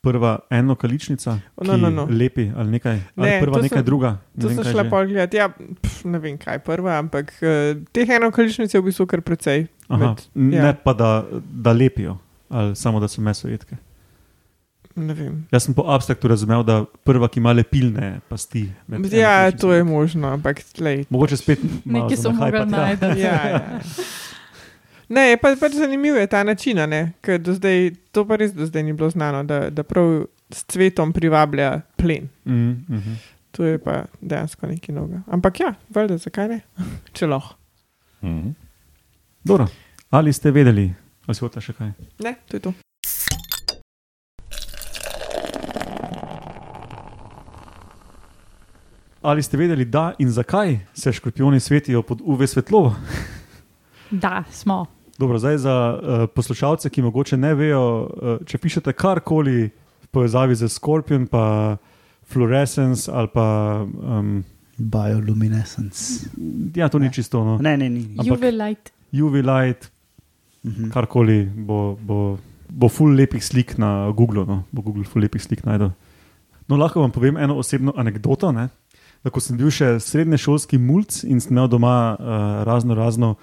prva 0.00 0.38
enokaličnica, 0.50 1.34
No, 1.60 1.76
no, 1.76 1.90
no. 1.90 2.06
lepi 2.10 2.48
ali 2.56 2.70
nekaj, 2.70 2.96
ali 3.16 3.26
Ne, 3.26 3.34
prva 3.38 3.54
to 3.54 3.62
nekaj 3.62 3.82
druga. 3.82 4.10
Ne 4.34 4.40
To 4.40 4.48
vem, 4.48 4.56
sem 4.56 4.64
kaj 4.64 4.72
šla 4.72 4.84
gledati. 5.04 5.36
Ja, 5.36 5.48
pf, 5.50 6.04
ne 6.04 6.18
vem, 6.18 6.38
kaj 6.40 6.58
prva, 6.60 6.96
ampak 6.98 7.34
uh, 7.38 7.50
teh 7.92 8.08
enokaličnic 8.08 8.72
je 8.72 8.80
v 8.80 8.84
bistvu 8.84 9.06
kar 9.06 9.20
precej. 9.20 9.66
Aha, 9.88 10.00
med- 10.00 10.24
ne 10.34 10.56
ja. 10.58 10.72
pa 10.74 10.94
da, 10.94 11.10
da 11.44 11.72
lepijo, 11.72 12.16
ali 12.48 12.74
samo 12.74 12.98
da 12.98 13.08
so 13.08 13.20
mesojedke. 13.20 13.76
Jaz 15.52 15.64
sem 15.64 15.74
po 15.74 15.84
abstraktu 15.88 16.28
razumel, 16.28 16.62
da 16.66 16.84
prva, 17.04 17.28
ki 17.28 17.40
ima 17.40 17.52
lepilne 17.52 18.20
pasti. 18.28 18.66
Ja, 19.12 19.50
to 19.50 19.72
je 19.72 19.84
možno, 19.84 20.32
ampak 20.34 20.62
tlej. 20.76 21.04
Mogoče 21.10 21.36
spet 21.36 21.62
malo 21.84 22.04
Nekaj 22.04 22.16
so 22.16 22.32
mogli 22.32 22.58
ja. 22.58 22.64
najti. 22.64 23.06
Ja, 23.24 23.36
ja. 23.48 23.80
Ne, 25.10 25.20
je 25.32 25.38
pa, 25.42 25.50
pač 25.58 25.74
zanimiv 25.74 26.16
je 26.16 26.26
ta 26.30 26.44
način, 26.46 26.78
a 26.78 26.86
ne? 26.86 27.12
ker 27.20 27.40
do 27.42 27.54
zdaj, 27.54 27.90
to 28.14 28.22
pa 28.26 28.38
res 28.38 28.54
do 28.54 28.66
zdaj 28.66 28.84
ni 28.86 28.92
bilo 28.94 29.10
znano, 29.10 29.42
da, 29.44 29.66
da 29.70 29.82
prav 29.82 30.26
s 30.54 30.64
cvetom 30.70 31.12
privablja 31.12 31.80
plen. 31.96 32.28
Mm, 32.44 32.70
mhm. 32.88 33.18
To 33.58 33.66
je 33.66 33.78
pa 33.82 34.04
dejansko 34.20 34.66
nekaj 34.70 34.94
novega. 34.94 35.22
Ampak 35.26 35.60
ja, 35.60 35.74
valjda, 35.90 36.18
zakaj 36.22 36.48
ne? 36.48 36.60
Če 37.16 37.26
lahko. 37.26 37.56
Mhm. 38.22 38.54
Dobro. 39.44 39.66
Ali 40.10 40.32
ste 40.32 40.50
vedeli, 40.50 40.90
ali 41.26 41.34
si 41.34 41.44
hočeš 41.44 41.70
še 41.70 41.74
kaj? 41.78 41.92
Ne, 42.22 42.34
to 42.46 42.58
je 42.58 42.62
to. 42.68 42.74
Ali 49.22 49.42
ste 49.42 49.56
vedeli, 49.56 49.84
da 49.84 50.12
in 50.18 50.30
zakaj 50.30 50.78
se 50.94 51.12
škorpioni 51.12 51.60
svetijo 51.60 52.02
pod 52.02 52.20
UV 52.24 52.46
svetlobo? 52.46 52.92
Da, 54.10 54.44
smo. 54.50 54.86
Dobro, 55.18 55.38
zdaj 55.38 55.58
za 55.58 55.74
uh, 55.92 56.00
poslušalce, 56.30 56.90
ki 56.90 57.02
mogoče 57.02 57.36
ne 57.36 57.54
vejo, 57.54 57.82
uh, 58.02 58.46
če 58.46 58.58
pišete 58.58 58.92
karkoli 58.92 59.68
v 60.00 60.06
povezavi 60.08 60.54
z 60.54 60.68
Scorpion, 60.68 61.26
pa 61.26 61.76
fluorescence 62.24 63.10
ali 63.10 63.28
pa. 63.28 63.46
Um, 63.84 64.44
Bioluminescence. 64.78 66.30
ja, 66.74 66.88
to 66.88 66.98
ni 66.98 67.12
čisto. 67.12 67.44
No. 67.44 67.58
Ne, 67.58 67.76
ne, 67.76 67.88
ni. 67.90 68.06
Ampak- 68.16 68.32
UV 68.32 68.44
light. 68.50 68.92
UV 69.12 69.34
light, 69.36 69.90
Mhm. 70.62 70.90
karkoli 70.90 71.44
bo, 71.46 71.96
bo, 71.96 72.38
bo 72.68 72.88
full 72.88 73.12
lepih 73.12 73.40
slik 73.40 73.78
na 73.78 74.10
Google, 74.10 74.44
no? 74.46 74.64
bo 74.72 74.82
Google 74.82 75.04
full 75.04 75.22
lepih 75.22 75.42
slik 75.42 75.64
najdel. 75.64 75.90
No, 76.68 76.76
lahko 76.76 77.00
vam 77.00 77.10
povem 77.10 77.36
eno 77.36 77.56
osebno 77.56 77.92
anegdoto. 77.96 78.52
Ne? 78.52 78.68
Da, 79.20 79.28
ko 79.28 79.40
sem 79.44 79.58
bil 79.60 79.68
še 79.74 79.98
srednješolski 80.00 80.78
mulj 80.80 81.24
in 81.28 81.42
sem 81.44 81.52
imel 81.52 81.68
doma 81.68 81.94
uh, 82.16 82.62
razno 82.64 82.96
razno, 82.96 83.34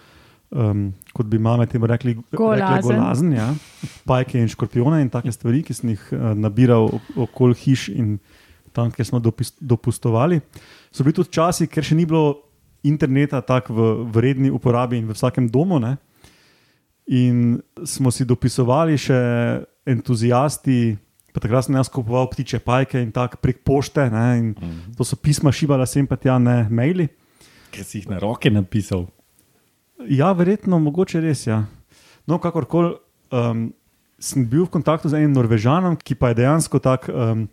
um, 0.49 0.87
kot 1.13 1.29
bi 1.29 1.37
mame 1.37 1.67
temu 1.69 1.85
rekli, 1.89 2.15
rekle, 2.17 2.39
Golazen. 2.39 2.81
golazen 2.87 3.35
ja? 3.35 3.51
pajke 4.09 4.41
in 4.41 4.49
škorpione 4.49 5.03
in 5.03 5.11
take 5.13 5.31
stvari, 5.31 5.61
ki 5.67 5.75
sem 5.77 5.93
jih 5.93 6.07
uh, 6.15 6.31
nabiral 6.33 6.89
ok- 6.97 7.21
okoli 7.27 7.59
hiš 7.61 7.87
in 7.93 8.17
tam, 8.73 8.89
kjer 8.93 9.05
smo 9.09 9.21
dopis, 9.21 9.53
dopustovali. 9.61 10.41
So 10.91 11.05
bili 11.05 11.17
tudi 11.17 11.33
časi, 11.33 11.69
ker 11.69 11.85
še 11.85 11.97
ni 11.97 12.05
bilo 12.09 12.39
interneta 12.85 13.41
tako 13.45 13.73
v, 13.73 13.87
v 14.13 14.23
redni 14.25 14.51
uporabi 14.53 14.99
in 15.01 15.07
v 15.09 15.15
vsakem 15.17 15.49
domu. 15.49 15.79
Ne? 15.81 15.95
In 17.07 17.57
smo 17.85 18.11
si 18.13 18.25
dopisovali 18.27 18.97
še 18.99 19.17
entuzijasti, 19.87 20.97
pa 21.37 21.43
takrat 21.43 21.67
sem 21.67 21.77
jaz 21.77 21.85
kupoval 21.87 22.25
ptiče 22.27 22.57
pajke 22.59 22.97
in 22.97 23.13
tako 23.13 23.37
prek 23.37 23.61
pošte. 23.61 24.01
Ne? 24.09 24.25
In 24.35 24.47
Mhm. 24.51 24.97
to 24.97 25.05
so 25.05 25.13
pisma 25.15 25.53
šibala 25.53 25.85
sem 25.85 26.07
pa 26.07 26.17
tja, 26.17 26.39
ne 26.39 26.65
maili. 26.65 27.05
Ker 27.69 27.85
si 27.85 27.99
jih 27.99 28.09
na 28.09 28.17
roke 28.17 28.49
napisal. 28.49 29.05
Ja, 30.01 30.33
verjetno, 30.33 30.79
mogoče 30.79 31.21
res. 31.21 31.45
Ja. 31.45 31.65
No, 32.25 32.39
kakorkoli, 32.39 32.95
um, 33.31 33.73
sem 34.17 34.45
bil 34.45 34.65
v 34.65 34.69
kontaktu 34.71 35.09
z 35.09 35.13
enim 35.15 35.31
Norvežanom, 35.31 35.93
ki 35.95 36.15
pa 36.15 36.29
je 36.29 36.41
dejansko 36.41 36.81
tak. 36.81 37.05
Um, 37.07 37.49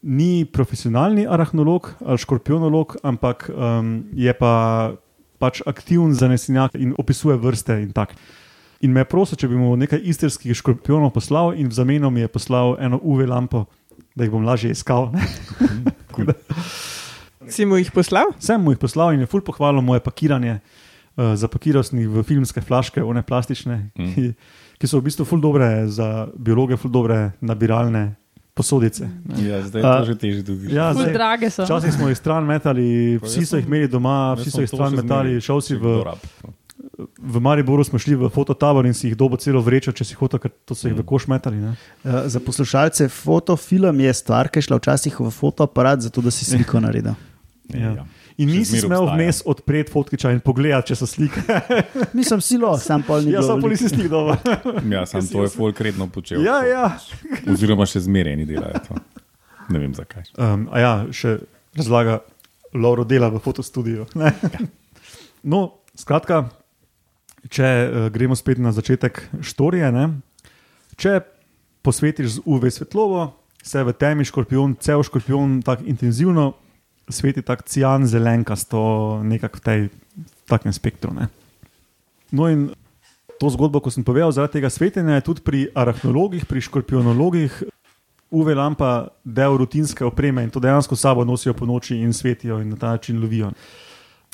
Ni 0.00 0.44
profesionalni 0.46 1.24
arahnolog 1.26 1.88
ali 2.06 2.18
škorpionolog, 2.18 3.00
ampak 3.02 3.50
um, 3.50 4.04
je 4.14 4.30
pa 4.30 4.94
pač 5.40 5.58
aktiven 5.66 6.14
zanesenjak 6.14 6.76
in 6.78 6.94
opisuje 6.94 7.34
vrste 7.34 7.82
in 7.82 7.90
tako. 7.90 8.14
In 8.80 8.92
me 8.92 9.00
je 9.00 9.04
prosil, 9.06 9.34
če 9.34 9.48
bi 9.48 9.56
mu 9.56 9.72
nekaj 9.74 9.98
istrskih 10.00 10.54
škorpionov 10.54 11.10
poslal, 11.10 11.50
in 11.52 11.66
v 11.66 11.74
zameno 11.74 12.10
mi 12.10 12.20
je 12.20 12.28
poslal 12.28 12.76
eno 12.78 12.96
UV 12.96 13.26
lampo, 13.26 13.64
da 14.14 14.22
jih 14.22 14.30
bom 14.30 14.44
lažje 14.44 14.70
iskal. 14.70 15.10
ne. 15.10 15.24
Si 17.48 17.64
mu 17.64 17.76
jih 17.76 17.88
poslal? 17.88 18.28
Sem 18.38 18.60
mu 18.60 18.72
jih 18.72 18.78
poslal 18.78 19.14
in 19.14 19.20
je 19.20 19.26
ful 19.26 19.40
pohvalil 19.40 19.80
moje 19.80 20.00
pakiranje. 20.00 20.58
Uh, 21.16 21.32
zapakiral 21.34 21.82
sem 21.82 21.98
jih 21.98 22.08
v 22.08 22.22
filmske 22.22 22.60
flaške, 22.60 23.02
one 23.02 23.22
plastične, 23.22 23.90
Mm. 23.96 24.12
ki, 24.12 24.24
ki 24.78 24.86
so 24.86 25.00
v 25.00 25.08
bistvu 25.08 25.24
ful 25.24 25.40
dobre 25.40 25.66
za 25.88 26.28
biologe, 26.30 26.76
ful 26.76 26.90
dobre 26.90 27.32
nabiralne 27.40 28.14
posodice. 28.54 29.08
ne. 29.24 29.34
Ja, 29.40 29.62
zdaj 29.62 29.80
A, 29.80 29.86
je 29.88 29.98
to 29.98 30.04
že 30.04 30.14
težje 30.16 30.42
dobiš. 30.44 30.70
Ja, 30.70 30.92
Ful 30.92 31.02
zdaj, 31.02 31.14
drage 31.14 31.48
so. 31.48 31.64
včasih 31.64 31.92
smo 31.92 32.06
jih 32.06 32.16
stran 32.16 32.44
metali, 32.44 33.18
Pa 33.18 33.26
vsi 33.26 33.46
so 33.46 33.56
jih 33.56 33.66
imeli 33.66 33.88
doma, 33.88 34.34
vsi 34.34 34.50
so 34.50 34.60
jih 34.60 34.68
stran 34.68 34.94
metali. 34.94 35.40
Šel 35.40 35.58
si 35.58 35.74
v, 35.74 35.80
kdo 35.80 36.04
rab. 36.04 36.20
V 36.98 37.40
Mariboru, 37.40 37.84
smo 37.86 37.98
šli 37.98 38.16
v 38.18 38.28
fototabor 38.34 38.86
in 38.86 38.94
si 38.94 39.06
jih 39.08 39.16
dobo 39.16 39.38
celo 39.38 39.62
vrečo, 39.62 39.92
če 39.94 40.04
si 40.04 40.16
hotel, 40.18 40.40
ker 40.42 40.50
to 40.66 40.74
so 40.74 40.88
jih 40.90 40.96
v 40.98 41.04
koš 41.06 41.28
metali. 41.30 41.60
Ne? 41.62 41.76
Uh, 42.02 42.26
za 42.26 42.40
poslušalce, 42.42 43.06
fotofilm 43.08 44.00
je 44.02 44.14
stvar, 44.14 44.50
ki 44.50 44.58
je 44.58 44.66
šla 44.66 44.78
včasih 44.80 45.20
v 45.20 45.30
fotoaparat, 45.30 46.02
zato 46.02 46.24
da 46.24 46.30
si 46.34 46.44
sliko 46.44 46.80
naredil. 46.82 47.14
Ja. 47.70 47.92
Ja. 47.94 48.04
In 48.38 48.48
nisi 48.54 48.78
smel 48.80 49.02
vmes 49.10 49.42
odpreti 49.50 49.90
fotkiča 49.92 50.30
in 50.30 50.38
pogledati, 50.40 50.92
če 50.92 50.96
so 50.96 51.06
slike. 51.10 51.42
Nisem 52.18 52.40
silo, 52.40 52.70
sam 52.78 53.02
pol 53.02 53.22
ni 53.26 53.32
Ja, 53.34 53.42
bilo 53.42 53.48
samo 53.50 53.66
veliko. 53.66 53.72
nisi 53.74 53.88
slik 53.90 54.08
doma. 54.10 54.36
Ja, 54.94 55.02
sam 55.10 55.26
to 55.26 55.42
je 55.42 55.50
folk 55.50 55.80
redno 55.82 56.06
počel. 56.06 56.42
Ja, 56.46 56.62
ja. 56.64 56.84
Oziroma 57.50 57.86
še 57.86 58.00
zmeraj 58.06 58.38
ni 58.38 58.46
delajo 58.46 58.78
to. 58.86 58.98
Ne 59.74 59.82
vem 59.82 59.92
zakaj. 59.94 60.30
Um, 60.38 60.68
a 60.72 60.80
ja, 60.80 60.92
še 61.12 61.38
razlaga, 61.76 62.20
Lauro 62.78 63.04
dela 63.04 63.28
v 63.28 63.42
fotostudiu. 63.42 64.06
ne. 64.14 64.30
No, 65.42 65.82
skratka, 65.98 66.46
če 67.50 67.66
uh, 67.66 68.06
gremo 68.12 68.36
spet 68.36 68.60
na 68.62 68.72
začetek 68.72 69.20
štorije. 69.40 69.90
Ne? 69.92 70.08
Če 70.98 71.20
posvetiš 71.82 72.38
z 72.38 72.46
UV 72.46 72.68
svetlobo, 72.74 73.32
se 73.62 73.82
v 73.84 73.92
temi 73.92 74.24
škorpion, 74.24 74.76
cel 74.80 75.02
škorpion 75.04 75.60
tako 75.66 75.84
intenzivno 75.90 76.52
sveti 77.08 77.42
tako 77.42 77.64
cijan, 77.66 78.06
zelenkasto, 78.06 78.80
nekako 79.24 79.56
v 79.56 79.64
tej 79.64 79.80
takem 80.48 80.72
spektru. 80.72 81.14
Ne? 81.16 81.28
No, 82.30 82.48
in 82.48 82.68
to 83.40 83.48
zgodbo, 83.48 83.80
ko 83.80 83.90
sem 83.90 84.04
povedal, 84.04 84.32
zaradi 84.34 84.60
tega 84.60 84.70
svetenja 84.70 85.18
je 85.18 85.26
tudi 85.26 85.40
pri 85.44 85.60
arahnologih, 85.72 86.44
pri 86.44 86.60
škorpionologih 86.60 87.64
UV 88.28 88.52
lampa 88.52 89.08
del 89.24 89.56
rutinske 89.56 90.04
opreme 90.04 90.44
in 90.44 90.50
to 90.52 90.60
dejansko 90.60 90.96
sabo 90.96 91.24
nosijo 91.24 91.54
po 91.56 91.64
noči 91.66 91.96
in 91.96 92.12
svetijo 92.12 92.60
in 92.60 92.68
na 92.70 92.76
ta 92.76 92.92
način 92.92 93.20
lovijo. 93.22 93.52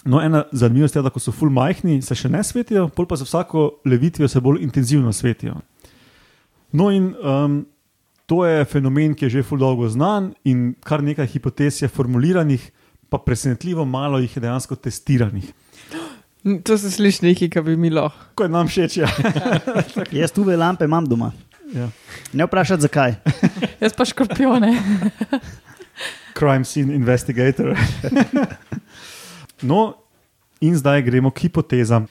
No, 0.04 0.20
ena 0.20 0.44
zanimivost 0.52 0.96
je, 0.96 1.02
da 1.02 1.10
ko 1.10 1.20
so 1.20 1.32
ful 1.32 1.48
majhni, 1.52 2.02
se 2.04 2.16
še 2.18 2.28
ne 2.28 2.42
svetijo, 2.44 2.88
pol 2.92 3.06
pa 3.08 3.16
za 3.16 3.24
vsako 3.24 3.80
levitvijo 3.88 4.28
se 4.28 4.40
bolj 4.44 4.60
intenzivno 4.66 5.12
svetijo. 5.12 5.56
No, 6.76 6.90
in 6.92 7.14
um, 7.22 7.62
to 8.26 8.42
je 8.44 8.64
fenomen, 8.68 9.14
ki 9.16 9.26
je 9.26 9.38
že 9.38 9.44
ful 9.48 9.62
dolgo 9.62 9.88
znan 9.88 10.32
in 10.44 10.74
kar 10.84 11.02
nekaj 11.04 11.30
hipotez 11.32 11.80
je 11.82 11.88
formuliranih, 11.88 12.66
pa 13.08 13.20
presenetljivo 13.22 13.84
malo 13.88 14.20
jih 14.20 14.36
je 14.36 14.44
dejansko 14.44 14.76
testiranih. 14.76 15.52
To 16.68 16.76
se 16.76 16.90
sliši 16.90 17.24
nekaj, 17.30 17.48
kar 17.54 17.64
bi 17.64 17.76
mi 17.80 17.88
lahko. 17.88 18.28
Ko 18.36 18.44
je 18.44 18.52
nam 18.52 18.68
všeč, 18.68 18.98
ja. 19.00 19.08
Jaz 20.20 20.34
tu 20.36 20.44
lampe 20.44 20.84
imam 20.84 21.08
doma. 21.08 21.32
ja. 21.72 21.88
Ne 22.32 22.44
vprašati, 22.44 22.84
zakaj. 22.84 23.16
Jaz 23.82 23.96
pa 23.96 24.04
škorpione. 24.04 24.74
crime 26.34 26.64
scene 26.64 26.94
investigator. 26.94 27.72
no, 29.62 29.94
in 30.60 30.76
zdaj 30.76 31.02
gremo 31.02 31.30
k 31.30 31.46
hipotezam. 31.46 32.06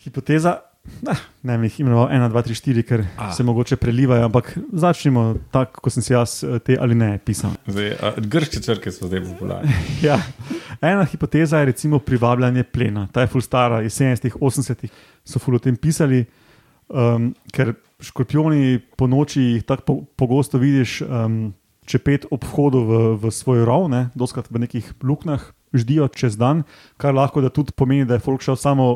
Hipoteza, 0.00 0.60
nah, 1.04 1.18
ne 1.42 1.56
vem, 1.56 1.66
jih 1.68 1.80
imenoval 1.82 2.08
1, 2.12 2.30
2, 2.32 2.42
3, 2.48 2.56
4, 2.60 2.84
ker 2.88 3.04
A. 3.16 3.30
Se 3.36 3.44
mogoče 3.44 3.76
prelivajo, 3.76 4.24
ampak 4.28 4.52
začnimo 4.72 5.34
tako, 5.52 5.84
kot 5.84 5.94
sem 5.94 6.04
si 6.04 6.14
jaz 6.14 6.40
eh, 6.44 6.58
te 6.64 6.76
ali 6.80 6.96
ne 6.96 7.10
pisal. 7.24 7.52
Zdaj, 7.68 7.92
a, 8.00 8.12
grške 8.16 8.62
črke 8.64 8.92
so 8.94 9.10
zdaj 9.10 9.24
popularne. 9.28 9.76
Ja. 10.06 10.20
Ena 10.80 11.04
hipoteza 11.04 11.60
je 11.60 11.70
recimo 11.72 11.98
privabljanje 11.98 12.64
plena. 12.64 13.06
Ta 13.12 13.26
je 13.26 13.32
ful 13.32 13.44
stara, 13.44 13.82
iz 13.84 13.98
70-ih, 14.00 14.40
80-ih 14.40 14.90
so 15.24 15.42
ful 15.42 15.58
o 15.58 15.60
tem 15.60 15.76
pisali, 15.76 16.24
um, 16.88 17.32
ker 17.52 17.74
škorpioni 18.00 18.80
po 18.96 19.08
noči 19.10 19.42
jih 19.42 19.64
tako 19.68 19.84
po, 19.84 19.96
pogosto 20.24 20.58
vidiš, 20.58 21.02
um, 21.04 21.50
če 21.84 22.00
pet 22.00 22.26
ob 22.32 22.44
vhodu 22.46 22.80
v, 22.86 23.00
v 23.20 23.32
svoj 23.34 23.64
rov, 23.68 23.90
ne, 23.92 24.08
doskrat 24.16 24.48
v 24.48 24.62
nekih 24.64 24.88
luknjah, 25.04 25.50
ždijo 25.74 26.08
čez 26.08 26.36
dan, 26.36 26.64
kar 26.96 27.14
lahko 27.14 27.40
da 27.40 27.50
tudi 27.52 27.72
pomeni, 27.76 28.04
da 28.04 28.18
je 28.18 28.24
folk 28.24 28.42
šel 28.42 28.56
samo 28.56 28.90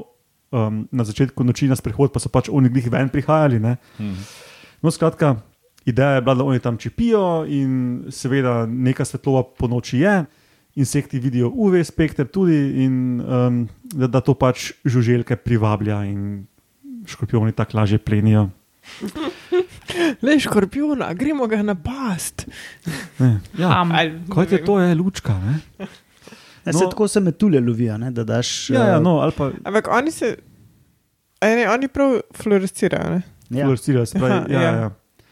um, 0.54 0.84
na 0.92 1.04
začetku 1.04 1.44
noči 1.44 1.68
na 1.70 1.76
sprehod, 1.78 2.12
pa 2.14 2.22
so 2.22 2.30
pač 2.32 2.50
oni 2.50 2.70
glih 2.72 2.88
ven 2.92 3.10
prihajali. 3.10 3.60
Ne. 3.62 3.76
Mhm. 3.98 4.22
No, 4.84 4.92
skratka, 4.92 5.36
ideja 5.88 6.18
je 6.18 6.24
bila, 6.24 6.34
da 6.34 6.44
oni 6.44 6.60
tam 6.60 6.78
čipijo 6.78 7.44
in 7.48 8.04
seveda 8.12 8.64
neka 8.66 9.04
svetloba 9.04 9.48
po 9.58 9.68
noči 9.68 10.04
je. 10.04 10.24
Insekti 10.74 11.20
vidijo 11.22 11.52
UV 11.54 11.78
spekter 11.86 12.26
tudi, 12.26 12.82
in 12.82 13.22
um, 13.22 13.60
da, 13.94 14.08
da 14.10 14.20
to 14.20 14.34
pač 14.34 14.72
žuželke 14.84 15.36
privablja 15.38 16.02
in 16.10 16.46
škorpioni 17.06 17.54
tako 17.54 17.78
lažje 17.78 17.98
plenijo. 18.02 18.48
Le 20.24 20.34
škorpiona, 20.40 21.12
gremo 21.14 21.46
ga 21.46 21.62
napast. 21.62 22.46
Ne, 23.18 23.38
ja, 23.58 23.70
Am. 23.80 23.94
Kaj 24.34 24.50
je 24.50 24.64
to, 24.64 24.80
je 24.82 24.94
lučka? 24.98 25.38
Ne? 25.38 25.86
Ne, 26.66 26.72
No. 26.72 26.78
se 26.78 26.84
tako 26.84 27.08
se 27.08 27.20
metulje 27.20 27.60
lovijo, 27.60 27.98
ne, 27.98 28.10
da 28.10 28.24
daš. 28.24 28.70
Ja, 28.70 28.80
ja, 28.82 28.96
eh, 28.96 29.00
no, 29.00 29.10
ali 29.10 29.32
pa 29.32 29.50
Ampak 29.64 29.88
oni 29.90 30.10
se. 30.10 30.36
Ne, 31.42 31.70
oni 31.70 31.88
prav 31.88 32.20
fluorescirajo. 32.34 33.10
Ne? 33.10 33.22
ja. 33.50 33.64
fluorescirajo, 33.64 34.06
se 34.06 34.18
pravi, 34.18 34.52
ja, 34.52 34.60
ja. 34.62 34.70
ja. 34.72 34.90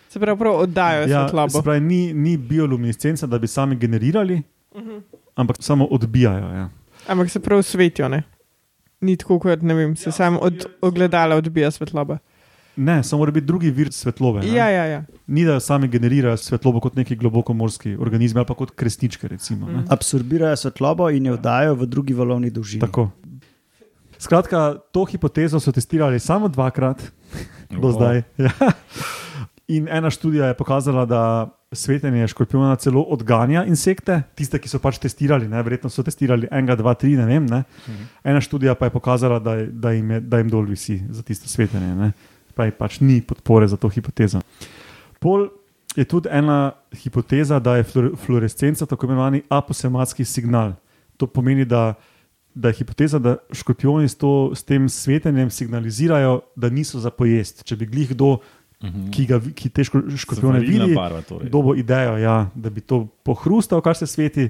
Se 0.09 0.21
pravi, 0.21 0.39
prav 0.39 0.55
oddajo 0.57 1.01
Ja, 1.03 1.07
svetlobo. 1.21 1.49
se 1.51 1.63
pravi, 1.63 1.81
ni, 1.81 2.13
ni 2.15 2.37
bioluminescenca, 2.39 3.27
da 3.27 3.39
bi 3.39 3.47
sami 3.47 3.77
generirali, 3.77 4.43
Mhm. 4.77 4.99
ampak 5.35 5.57
samo 5.61 5.85
odbijajo. 5.87 6.47
Ja. 6.47 6.69
Ampak 7.07 7.31
se 7.31 7.41
prav 7.41 7.63
svetijo. 7.63 8.09
Ne? 8.09 8.23
Ni 9.01 9.17
tako, 9.17 9.39
kot 9.39 9.63
ne 9.63 9.75
vem, 9.75 9.97
se 9.97 10.13
samo 10.13 10.39
od 10.39 10.67
ogledala 10.81 11.37
odbija 11.37 11.71
svetloba. 11.71 12.19
Ne, 12.77 13.03
samo 13.05 13.21
mora 13.21 13.33
biti 13.33 13.47
drugi 13.47 13.71
vir 13.71 13.93
svetlobe. 13.93 14.41
ne. 14.41 14.53
Ja, 14.53 14.69
ja, 14.71 14.85
ja. 14.85 15.05
Ni 15.27 15.45
da 15.45 15.61
sami 15.61 15.89
generirajo 15.89 16.37
svetlobo 16.37 16.81
kot 16.81 16.97
neki 16.97 17.17
globokomorski 17.17 17.97
organizmi 17.97 18.41
ali 18.41 18.47
pa 18.47 18.55
kot 18.55 18.71
kresničke. 18.71 19.29
Recimo, 19.29 19.69
ne. 19.69 19.85
Absorbirajo 19.89 20.57
svetlobo 20.57 21.11
in 21.11 21.27
jo 21.27 21.37
dajo 21.37 21.75
v 21.75 21.87
drugi 21.87 22.15
valovni 22.15 22.51
dolžini. 22.51 22.81
Tako. 22.81 23.11
Skratka, 24.19 24.77
to 24.93 25.05
hipotezo 25.05 25.61
so 25.61 25.73
testirali 25.73 26.21
samo 26.21 26.49
dvakrat 26.49 27.03
do 27.83 27.89
O. 27.89 27.93
zdaj. 27.93 28.23
Ja. 28.39 28.51
In 29.69 29.89
ena 29.89 30.11
študija 30.11 30.47
je 30.47 30.55
pokazala, 30.55 31.05
da 31.07 31.49
svetenje 31.73 32.29
škorpiona 32.29 32.77
celo 32.77 33.03
odganja 33.03 33.65
insekte, 33.65 34.23
tiste, 34.35 34.59
ki 34.59 34.69
so 34.69 34.79
pač 34.83 34.99
testirali, 35.01 35.49
ne? 35.49 35.63
verjetno 35.63 35.89
so 35.91 36.03
testirali 36.05 36.49
enega, 36.51 36.77
dva, 36.77 36.93
tri, 36.99 37.15
ne 37.17 37.25
vem. 37.27 37.47
Ne? 37.49 37.63
Ena 38.25 38.43
študija 38.45 38.75
pa 38.75 38.91
je 38.91 38.95
pokazala, 38.99 39.39
da, 39.41 39.55
da, 39.67 39.95
jim, 39.97 40.11
je, 40.11 40.21
da 40.21 40.43
jim 40.43 40.51
dol 40.53 40.67
visi 40.69 40.99
za 41.09 41.23
tisto 41.23 41.49
svetenje. 41.49 41.95
Ne? 41.95 42.11
Pa 42.55 42.65
je 42.65 42.73
pač 42.73 43.01
ni 43.01 43.21
podpore 43.21 43.69
za 43.69 43.77
to 43.77 43.89
hipotezo. 43.89 44.41
Pol 45.19 45.49
je 45.97 46.05
tudi 46.05 46.29
ena 46.29 46.73
hipoteza, 46.95 47.59
da 47.59 47.77
je 47.77 47.85
fluor- 47.85 48.17
fluorescenca 48.17 48.87
tako 48.87 49.07
imenovani 49.07 49.43
aposematski 49.49 50.25
signal. 50.25 50.73
To 51.17 51.27
pomeni, 51.27 51.65
da, 51.65 51.95
da 52.55 52.69
je 52.69 52.75
hipoteza, 52.75 53.19
da 53.19 53.37
škorpioni 53.53 54.09
s, 54.09 54.15
to, 54.15 54.53
s 54.55 54.65
tem 54.65 54.89
svetenjem 54.89 55.51
signalizirajo, 55.51 56.41
da 56.57 56.69
niso 56.69 57.01
za 57.01 57.11
pojest. 57.11 57.65
Če 57.65 57.77
bi 57.77 57.87
glih 57.87 58.11
kdo, 58.11 58.39
ki, 59.13 59.27
ga, 59.27 59.39
ki 59.55 59.69
te 59.69 59.85
škor, 59.85 60.03
škorpione 60.17 60.59
vidi, 60.61 60.97
torej. 61.29 61.51
dobo 61.51 61.75
idejo, 61.75 62.17
ja, 62.19 62.51
da 62.55 62.71
bi 62.71 62.81
to 62.81 63.05
pohrustal, 63.23 63.81
kar 63.81 63.95
se 63.95 64.07
sveti. 64.07 64.49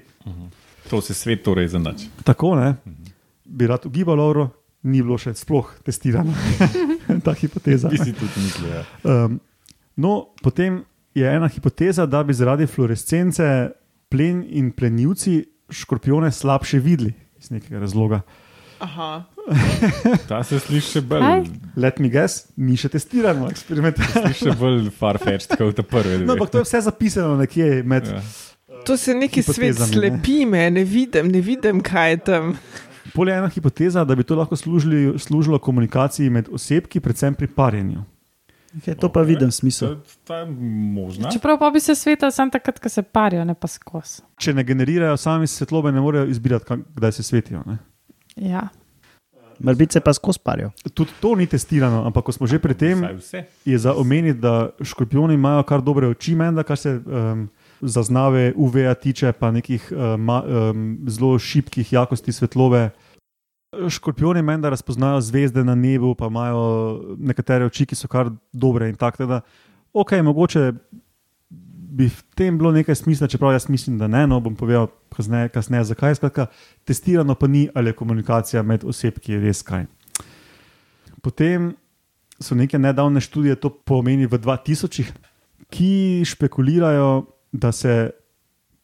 To 0.89 1.01
se 1.01 1.15
svet 1.15 1.43
torej 1.43 1.69
zanač. 1.69 2.07
Tako 2.25 2.55
ne, 2.57 2.75
bi 3.45 3.67
rad 3.67 3.85
ugibal, 3.87 4.17
Lauro, 4.17 4.49
ni 4.83 5.03
bilo 5.03 5.19
še 5.19 5.35
sploh 5.35 5.69
testirano, 5.85 6.33
ta 7.27 7.35
hipoteza. 7.35 7.89
Ti 7.89 7.99
si 7.99 8.13
tudi 8.13 8.45
mislil. 8.45 8.71
Ja. 8.71 8.85
Um, 9.05 9.41
no, 9.97 10.29
potem 10.43 10.85
je 11.15 11.29
ena 11.29 11.49
hipoteza, 11.49 12.07
da 12.07 12.23
bi 12.25 12.35
zaradi 12.35 12.67
fluorescence 12.67 13.71
plen 14.09 14.45
in 14.49 14.73
plenilci 14.73 15.45
škorpione 15.73 16.33
slabše 16.33 16.79
videli 16.79 17.13
iz 17.41 17.51
nekega 17.51 17.81
razloga. 17.81 18.21
Aha. 18.83 19.25
Ta 20.29 20.43
se 20.45 20.59
sliši 20.59 21.01
bolj, 21.01 21.47
Let 21.77 21.99
me 21.99 22.09
guess, 22.09 22.47
ni 22.57 22.77
še 22.77 22.89
testirano, 22.93 23.49
eksperimentalno. 23.51 24.27
sliši 24.27 24.51
še 24.51 24.57
bolj 24.59 24.89
farfetched 24.99 25.57
kot 25.59 25.83
prve. 25.87 26.17
dve. 26.19 26.27
No, 26.27 26.37
ampak 26.37 26.51
to 26.51 26.63
je 26.63 26.67
vse 26.67 26.81
zapisano 26.87 27.37
nekje 27.39 27.83
med. 27.87 28.11
Ja. 28.11 28.23
To 28.87 28.97
se 28.97 29.15
neki 29.15 29.43
svet 29.47 29.79
slepi, 29.79 30.43
me 30.47 30.71
ne 30.71 30.83
vidim, 30.85 31.31
ne 31.31 31.41
vidim, 31.41 31.83
kaj 31.87 32.11
je 32.11 32.19
tam. 32.27 32.57
Pol 33.15 33.29
je 33.29 33.37
ena 33.37 33.49
hipoteza, 33.49 34.05
da 34.05 34.15
bi 34.15 34.25
to 34.25 34.37
lahko 34.37 34.57
služili, 34.57 35.19
služilo 35.19 35.59
komunikaciji 35.59 36.31
med 36.31 36.49
osebki, 36.53 37.01
predvsem 37.01 37.35
pri 37.35 37.47
parjenju. 37.47 38.05
Okay, 38.79 38.95
to 38.97 39.13
pa 39.13 39.21
Ok, 39.21 39.27
vidim 39.27 39.51
smisel. 39.51 39.97
Je 40.29 40.47
možno. 40.95 41.31
Čeprav 41.33 41.59
pa 41.59 41.71
bi 41.71 41.81
se 41.81 41.95
sveta 41.95 42.31
samo 42.31 42.51
takrat, 42.51 42.79
ko 42.79 42.89
se 42.89 43.03
parijo, 43.03 43.45
ne 43.45 43.55
pa 43.55 43.69
skozi. 43.69 44.23
Če 44.41 44.55
ne 44.55 44.65
generirajo 44.65 45.17
sami 45.17 45.47
svetlobe, 45.47 45.93
ne 45.93 46.01
morejo 46.01 46.27
izbirati, 46.27 46.81
kdaj 46.97 47.13
se 47.13 47.23
svetijo. 47.23 47.63
Ne? 47.67 47.77
Ja. 48.37 48.69
Mrbice 49.61 50.01
pa 50.01 50.13
skozi 50.13 50.39
parijo. 50.45 50.71
Tudi 50.95 51.11
to 51.21 51.35
ni 51.37 51.47
testirano, 51.47 52.07
ampak 52.07 52.25
ko 52.25 52.33
smo 52.33 52.47
že 52.47 52.59
pri 52.59 52.75
tem, 52.75 53.05
je 53.65 53.79
za 53.79 53.95
omeniti, 53.95 54.41
da 54.41 54.71
škorpioni 54.81 55.35
imajo 55.35 55.63
kar 55.63 55.83
dobre 55.85 56.09
oči, 56.09 56.35
menda, 56.35 56.63
kar 56.63 56.79
se 56.79 56.97
um, 56.97 57.49
zaznave 57.83 58.53
UV-ja 58.57 58.95
tiče, 58.95 59.33
pa 59.33 59.51
nekih 59.51 59.89
um, 59.93 60.21
ma, 60.23 60.43
um, 60.43 60.99
zelo 61.09 61.39
šibkih 61.39 61.93
jakosti 61.93 62.33
svetlobe. 62.33 62.91
Škorpioni 63.89 64.43
menda 64.43 64.71
razpoznajo 64.71 65.21
zvezde 65.21 65.65
na 65.65 65.75
nebu, 65.75 66.15
pa 66.15 66.29
imajo 66.29 66.65
nekatere 67.19 67.67
oči, 67.67 67.87
ki 67.87 67.97
so 67.97 68.09
kar 68.09 68.31
dobre 68.53 68.89
in 68.89 68.97
tako. 68.97 69.27
da, 69.27 69.41
Ok, 69.93 70.13
mogoče 70.25 70.73
bi 71.93 72.09
v 72.09 72.23
tem 72.35 72.57
bilo 72.57 72.73
nekaj 72.73 72.95
smisla, 72.95 73.29
čeprav 73.29 73.53
jaz 73.53 73.69
mislim, 73.69 73.99
da 73.99 74.09
ne, 74.09 74.25
no 74.27 74.41
bom 74.41 74.57
povedal 74.57 74.89
kasneje, 75.13 75.51
kasneje 75.53 75.85
zakaj. 75.93 76.15
Skratka, 76.15 76.47
testirano 76.89 77.35
pa 77.35 77.47
ni, 77.47 77.69
ali 77.75 77.93
je 77.93 77.99
komunikacija 77.99 78.63
med 78.63 78.85
osebki 78.85 79.37
res 79.37 79.61
kaj. 79.63 79.85
Potem 81.23 81.75
so 82.41 82.57
neke 82.57 82.79
nedavne 82.79 83.21
študije 83.21 83.59
to 83.61 83.71
pomeni 83.71 84.27
v 84.27 84.41
2000, 84.41 85.13
ki 85.73 86.25
špekulirajo, 86.27 87.27
da 87.53 87.73
se, 87.73 88.11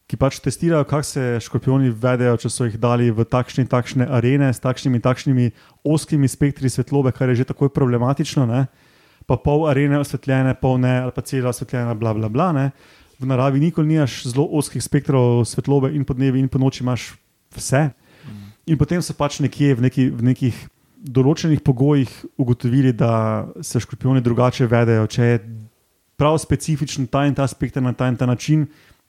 ki 0.09 0.17
pač 0.17 0.39
testirajo, 0.45 0.85
kako 0.89 1.05
se 1.05 1.25
škorpioni 1.45 1.91
vedejo, 1.91 2.37
če 2.41 2.51
so 2.53 2.69
jih 2.69 2.79
dali 2.81 3.11
v 3.13 3.25
takšne 3.29 3.65
in 3.65 3.71
takšne 3.71 4.09
arene 4.09 4.53
s 4.53 4.63
takšnimi 4.65 5.01
in 5.01 5.05
takšnimi 5.05 5.51
oskimi 5.85 6.29
spektri 6.29 6.71
svetlobe, 6.73 7.13
kar 7.13 7.33
je 7.33 7.43
že 7.43 7.49
tako 7.49 7.69
problematično. 7.73 8.47
Ne? 8.49 8.67
Pa 9.29 9.37
pol 9.37 9.67
arene 9.69 10.01
osvetljene, 10.01 10.55
pol 10.61 10.79
ne, 10.81 11.01
ali 11.05 11.13
pa 11.13 11.25
cela 11.25 11.53
osvetljena, 11.53 11.95
bla, 11.95 12.15
bla, 12.15 12.29
bla. 12.33 12.53
Ne? 12.53 12.71
V 13.19 13.27
naravi 13.29 13.61
nikoli 13.61 13.97
nimaš 13.97 14.23
zelo 14.31 14.47
oskih 14.57 14.85
spektrov 14.85 15.45
svetlobe, 15.49 15.93
in 15.93 16.05
po 16.05 16.15
dnevi, 16.15 16.41
in 16.41 16.49
po 16.49 16.61
noči 16.61 16.85
imaš 16.85 17.13
vse. 17.57 17.91
In 18.69 18.77
potem 18.77 19.01
so 19.03 19.17
pač 19.17 19.41
nekje 19.41 19.75
v, 19.75 19.89
neki, 19.89 20.11
v 20.13 20.25
nekih 20.29 20.57
določenih 20.99 21.63
pogojih 21.65 22.11
ugotovili, 22.37 22.93
da 22.93 23.49
se 23.65 23.81
škorpioni 23.81 24.21
drugače 24.25 24.67
vedejo, 24.69 25.07
če 25.09 25.25
je 25.25 25.39
prav 26.19 26.39
specifičen 26.43 27.07
ta 27.07 27.25
in 27.27 27.35
ta 27.35 27.47
spektr 27.47 27.83
na 27.83 27.93
ta 27.93 28.09
in 28.11 28.17
ta 28.17 28.27
način, 28.27 28.67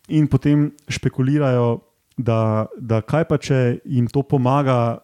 in 0.07 0.27
potem 0.27 0.69
špekulirajo, 0.89 1.79
da, 2.17 2.67
da 2.77 3.01
kaj 3.01 3.25
pa 3.29 3.37
če 3.37 3.79
jim 3.85 4.07
to 4.11 4.21
pomaga 4.23 4.99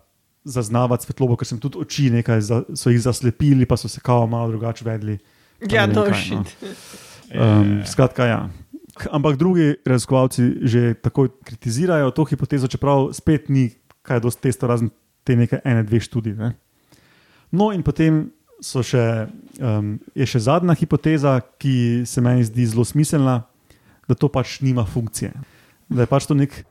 zaznavati 0.45 1.07
svetlobo, 1.07 1.37
ker 1.39 1.47
sem 1.49 1.59
tudi 1.61 1.79
oči 1.81 2.09
nekaj, 2.13 2.41
za, 2.45 2.59
so 2.77 2.91
jih 2.93 3.01
zaslepili, 3.01 3.65
pa 3.65 3.77
so 3.77 3.89
se 3.89 4.03
kao 4.03 4.27
malo 4.27 4.51
drugače 4.53 4.85
vedli. 4.85 5.17
Ja, 5.71 5.87
no, 5.89 6.03
kaj, 6.05 6.19
šit. 6.21 6.53
Um, 7.33 7.79
skratka, 7.87 8.27
ja. 8.29 8.41
Ampak 9.11 9.39
drugi 9.39 9.73
raziskovalci 9.85 10.43
že 10.61 10.93
tako 10.93 11.27
kritizirajo 11.43 12.13
to 12.15 12.27
hipotezo, 12.29 12.69
čeprav 12.71 13.09
spet 13.13 13.49
ni 13.49 13.71
kaj 14.05 14.21
dosti 14.23 14.47
testov, 14.47 14.69
razen 14.69 14.91
te 15.25 15.35
neke 15.35 15.59
ene, 15.65 15.83
dve 15.83 15.99
študije. 15.99 16.35
Ne? 16.37 16.53
No, 17.51 17.71
in 17.73 17.81
potem 17.83 18.29
še, 18.65 19.27
um, 19.61 19.95
je 20.17 20.25
še 20.29 20.41
zadnja 20.47 20.75
hipoteza, 20.77 21.37
ki 21.61 22.05
se 22.07 22.23
meni 22.23 22.45
zdi 22.47 22.65
zelo 22.71 22.85
smiselna, 22.87 23.43
da 24.09 24.17
to 24.17 24.29
pač 24.31 24.59
nima 24.65 24.85
funkcije. 24.87 25.33
Da 25.89 26.05
je 26.05 26.09
pač 26.09 26.25
to 26.29 26.37
nek 26.37 26.63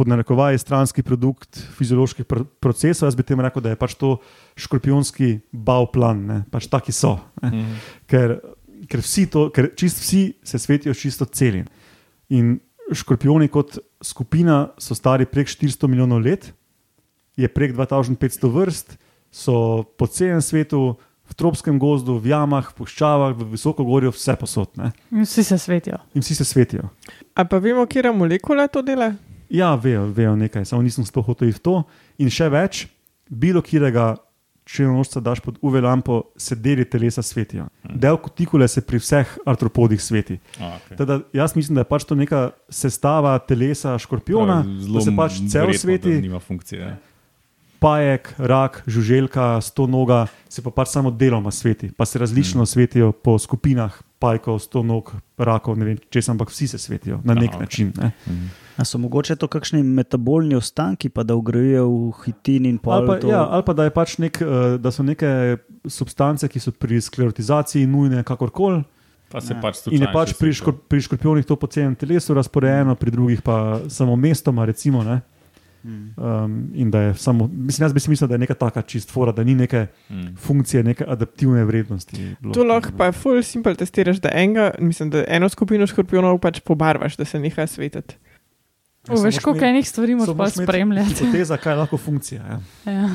podnarekovaj 0.00 0.58
stranski 0.60 1.04
produkt 1.04 1.60
fizioloških 1.76 2.24
pr 2.28 2.44
procesov. 2.62 3.08
Jaz 3.08 3.18
bi 3.18 3.26
tem 3.26 3.40
rekel, 3.40 3.64
da 3.64 3.74
je 3.74 3.80
pač 3.80 3.96
to 4.00 4.16
škorpionski 4.56 5.40
bav 5.52 5.90
plan, 5.92 6.24
ne? 6.26 6.38
pač 6.52 6.70
taki 6.72 6.92
so. 6.92 7.18
Ne? 7.42 7.50
Mhm. 7.50 7.76
ker, 8.08 8.38
ker, 8.88 9.04
vsi 9.04 9.26
to, 9.32 9.48
ker 9.52 9.72
čist 9.76 10.00
vsi 10.00 10.22
se 10.44 10.60
svetijo 10.60 10.96
čisto 10.96 11.28
celi. 11.28 11.66
In 12.32 12.58
škorpioni 12.96 13.50
kot 13.52 13.78
skupina 14.02 14.70
so 14.80 14.96
stari 14.96 15.28
prek 15.28 15.50
400 15.52 15.88
milijonov 15.90 16.24
let, 16.24 16.50
je 17.36 17.48
prek 17.48 17.76
2500 17.76 18.50
vrst, 18.52 18.96
so 19.30 19.84
po 19.96 20.08
celem 20.10 20.40
svetu, 20.42 20.98
v 21.30 21.34
tropskem 21.38 21.78
gozdu, 21.78 22.18
v 22.18 22.32
jamah, 22.32 22.66
v 22.72 22.74
puščavah, 22.74 23.34
v 23.38 23.52
visokogorju, 23.54 24.10
vse 24.16 24.34
posod. 24.40 24.70
Ne? 24.80 24.90
In 25.14 25.22
vsi 25.22 25.44
se 25.46 25.58
svetijo. 25.58 26.00
In 26.14 26.24
vsi 26.26 26.34
se 26.34 26.44
svetijo. 26.44 26.90
A 27.34 27.44
pa 27.46 27.60
vemo, 27.62 27.86
kje 27.86 28.10
molekule 28.12 28.66
to 28.68 28.82
dela? 28.82 29.12
Ja, 29.50 29.74
vejo, 29.74 30.06
vejo 30.14 30.36
nekaj, 30.38 30.64
samo 30.64 30.82
nisem 30.82 31.06
sploh 31.06 31.26
hotel 31.26 31.50
v 31.54 31.62
to. 31.62 31.76
In 32.22 32.30
še 32.30 32.50
več, 32.50 32.84
bilo 33.30 33.62
kjerega, 33.62 34.14
če 34.70 34.86
nočca 34.86 35.18
daš 35.22 35.40
pod 35.42 35.58
UV 35.66 35.80
lampo, 35.82 36.20
se 36.38 36.54
deli 36.54 36.84
telesa 36.86 37.22
svetijo. 37.26 37.66
Del 37.82 38.18
kutikule 38.22 38.68
se 38.70 38.82
pri 38.86 39.00
vseh 39.02 39.32
artropodih 39.46 40.02
sveti. 40.02 40.38
A, 40.62 40.76
okay. 40.78 40.98
Teda, 40.98 41.20
jaz 41.34 41.56
mislim, 41.58 41.78
da 41.78 41.82
je 41.82 41.90
pač 41.90 42.06
to 42.06 42.14
neka 42.18 42.50
sestava 42.70 43.34
telesa 43.42 43.96
škorpiona, 43.98 44.62
da 44.62 45.02
se 45.02 45.14
pač 45.16 45.40
cel 45.50 45.74
sveti, 45.74 46.20
Nima 46.22 46.38
funkcije. 46.38 46.86
ne. 46.86 47.09
Pajek, 47.80 48.34
rak, 48.38 48.82
žuželka, 48.86 49.60
sto 49.64 49.86
noga, 49.88 50.26
se 50.48 50.62
pa 50.62 50.70
pač 50.70 50.92
samo 50.92 51.10
deloma 51.10 51.50
sveti, 51.50 51.90
pa 51.96 52.04
se 52.04 52.20
različno 52.20 52.66
svetijo 52.66 53.12
po 53.12 53.38
skupinah 53.38 53.96
pajkov, 54.20 54.58
sto 54.60 54.82
nog, 54.84 55.14
rakov, 55.40 55.78
ne 55.80 55.88
vem, 55.88 56.00
če 56.12 56.20
sem, 56.22 56.36
ampak 56.36 56.52
vsi 56.52 56.68
se 56.68 56.78
svetijo 56.78 57.22
na 57.24 57.34
nek 57.34 57.56
Aha, 57.56 57.64
način. 57.64 57.92
Ne. 57.96 58.12
A 58.76 58.84
so 58.84 59.00
mogoče 59.00 59.36
to 59.40 59.48
kakšni 59.48 59.80
metabolni 59.82 60.54
ostanki, 60.56 61.08
pa 61.08 61.24
da 61.24 61.34
ugrajujejo 61.40 61.88
v 61.88 62.12
hitin 62.24 62.68
in 62.68 62.78
pol? 62.78 62.98
Ali 62.98 63.08
pa, 63.08 63.16
to... 63.20 63.32
ja, 63.32 63.42
ali 63.48 63.64
pa 63.64 63.72
da, 63.76 63.88
je 63.88 63.94
pač 63.96 64.18
nek, 64.20 64.40
eh, 64.44 64.76
da 64.80 64.92
so 64.92 65.04
neke 65.04 65.56
substance, 65.88 66.48
ki 66.48 66.60
so 66.60 66.72
pri 66.76 67.00
sklerotizaciji 67.00 67.88
nujne, 67.88 68.24
kakorkoli. 68.24 68.84
Pa 69.30 69.40
se 69.40 69.54
Ja. 69.54 69.60
pač 69.62 69.86
In 69.94 70.02
je 70.02 70.08
pač 70.12 70.32
pri, 70.34 70.50
škor, 70.52 70.74
pri 70.90 71.00
škorpionih 71.00 71.46
to 71.46 71.56
po 71.56 71.68
celem 71.70 71.94
telesu 71.94 72.34
razporejeno, 72.34 72.96
pri 72.98 73.10
drugih 73.14 73.42
pa 73.42 73.78
samo 73.88 74.16
mestoma. 74.16 74.66
Recimo, 74.66 75.04
ne. 75.06 75.20
Um, 75.82 76.54
in 76.74 76.90
da 76.90 77.00
je 77.00 77.14
samo, 77.16 77.46
mislim, 77.48 77.84
jaz 77.84 77.92
bi 77.92 78.00
si 78.00 78.10
mislil, 78.10 78.28
da 78.28 78.34
je 78.34 78.38
neka 78.38 78.54
taka 78.56 78.82
čist 78.82 79.10
fora, 79.10 79.32
da 79.32 79.44
ni 79.44 79.54
neke 79.54 79.86
Mm. 80.10 80.36
funkcije, 80.36 80.82
neke 80.82 81.04
adaptivne 81.06 81.64
vrednosti. 81.64 82.34
To 82.54 82.64
lahko 82.64 82.90
pa 82.98 83.12
full 83.12 83.42
simple 83.42 83.74
testiraš, 83.74 84.16
da, 84.18 84.30
enega, 84.30 84.70
mislim, 84.78 85.10
da 85.10 85.24
eno 85.28 85.48
skupino 85.48 85.86
škorpionov 85.86 86.38
pač 86.38 86.60
pobarvaš, 86.60 87.16
da 87.16 87.24
se 87.24 87.38
neha 87.38 87.66
svetiti. 87.66 88.14
Ja, 89.08 89.14
veš, 89.16 89.38
koliko 89.38 89.64
enih 89.64 89.88
stvari 89.88 90.14
moraš 90.14 90.36
pa 90.36 90.50
spremljati. 90.50 91.14
Hipoteza, 91.14 91.56
kaj 91.56 91.72
je 91.72 91.76
lahko 91.76 91.96
funkcija. 91.98 92.42
Ja. 92.84 92.92
Ja. 92.92 93.08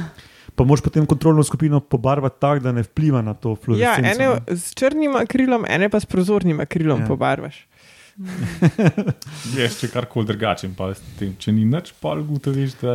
Pa 0.56 0.63
moraš 0.63 0.82
potem 0.82 1.06
kontrolno 1.06 1.43
skupino 1.43 1.80
pobarvati 1.80 2.36
tako, 2.39 2.60
da 2.60 2.71
ne 2.71 2.82
vpliva 2.82 3.21
na 3.21 3.34
to 3.34 3.49
Ja, 3.49 3.56
fluorescenco. 3.56 4.10
ene 4.13 4.30
ne. 4.47 4.58
s 4.58 4.73
črnim 4.73 5.15
akrilom, 5.15 5.65
ene 5.67 5.89
pa 5.89 5.99
s 5.99 6.06
prozornim 6.06 6.60
akrilom 6.60 6.99
Ja. 6.99 7.04
ja. 7.04 7.08
pobarvaš. 7.08 7.67
Je 9.58 9.67
še 9.69 9.89
karkoli 9.91 10.28
drugače, 10.28 10.69
pa 10.78 10.91
s 10.93 11.01
tem, 11.19 11.34
če 11.36 11.51
ni 11.51 11.65
nič, 11.65 11.93
pa 11.99 12.15
ugotoviš, 12.15 12.78
da 12.80 12.93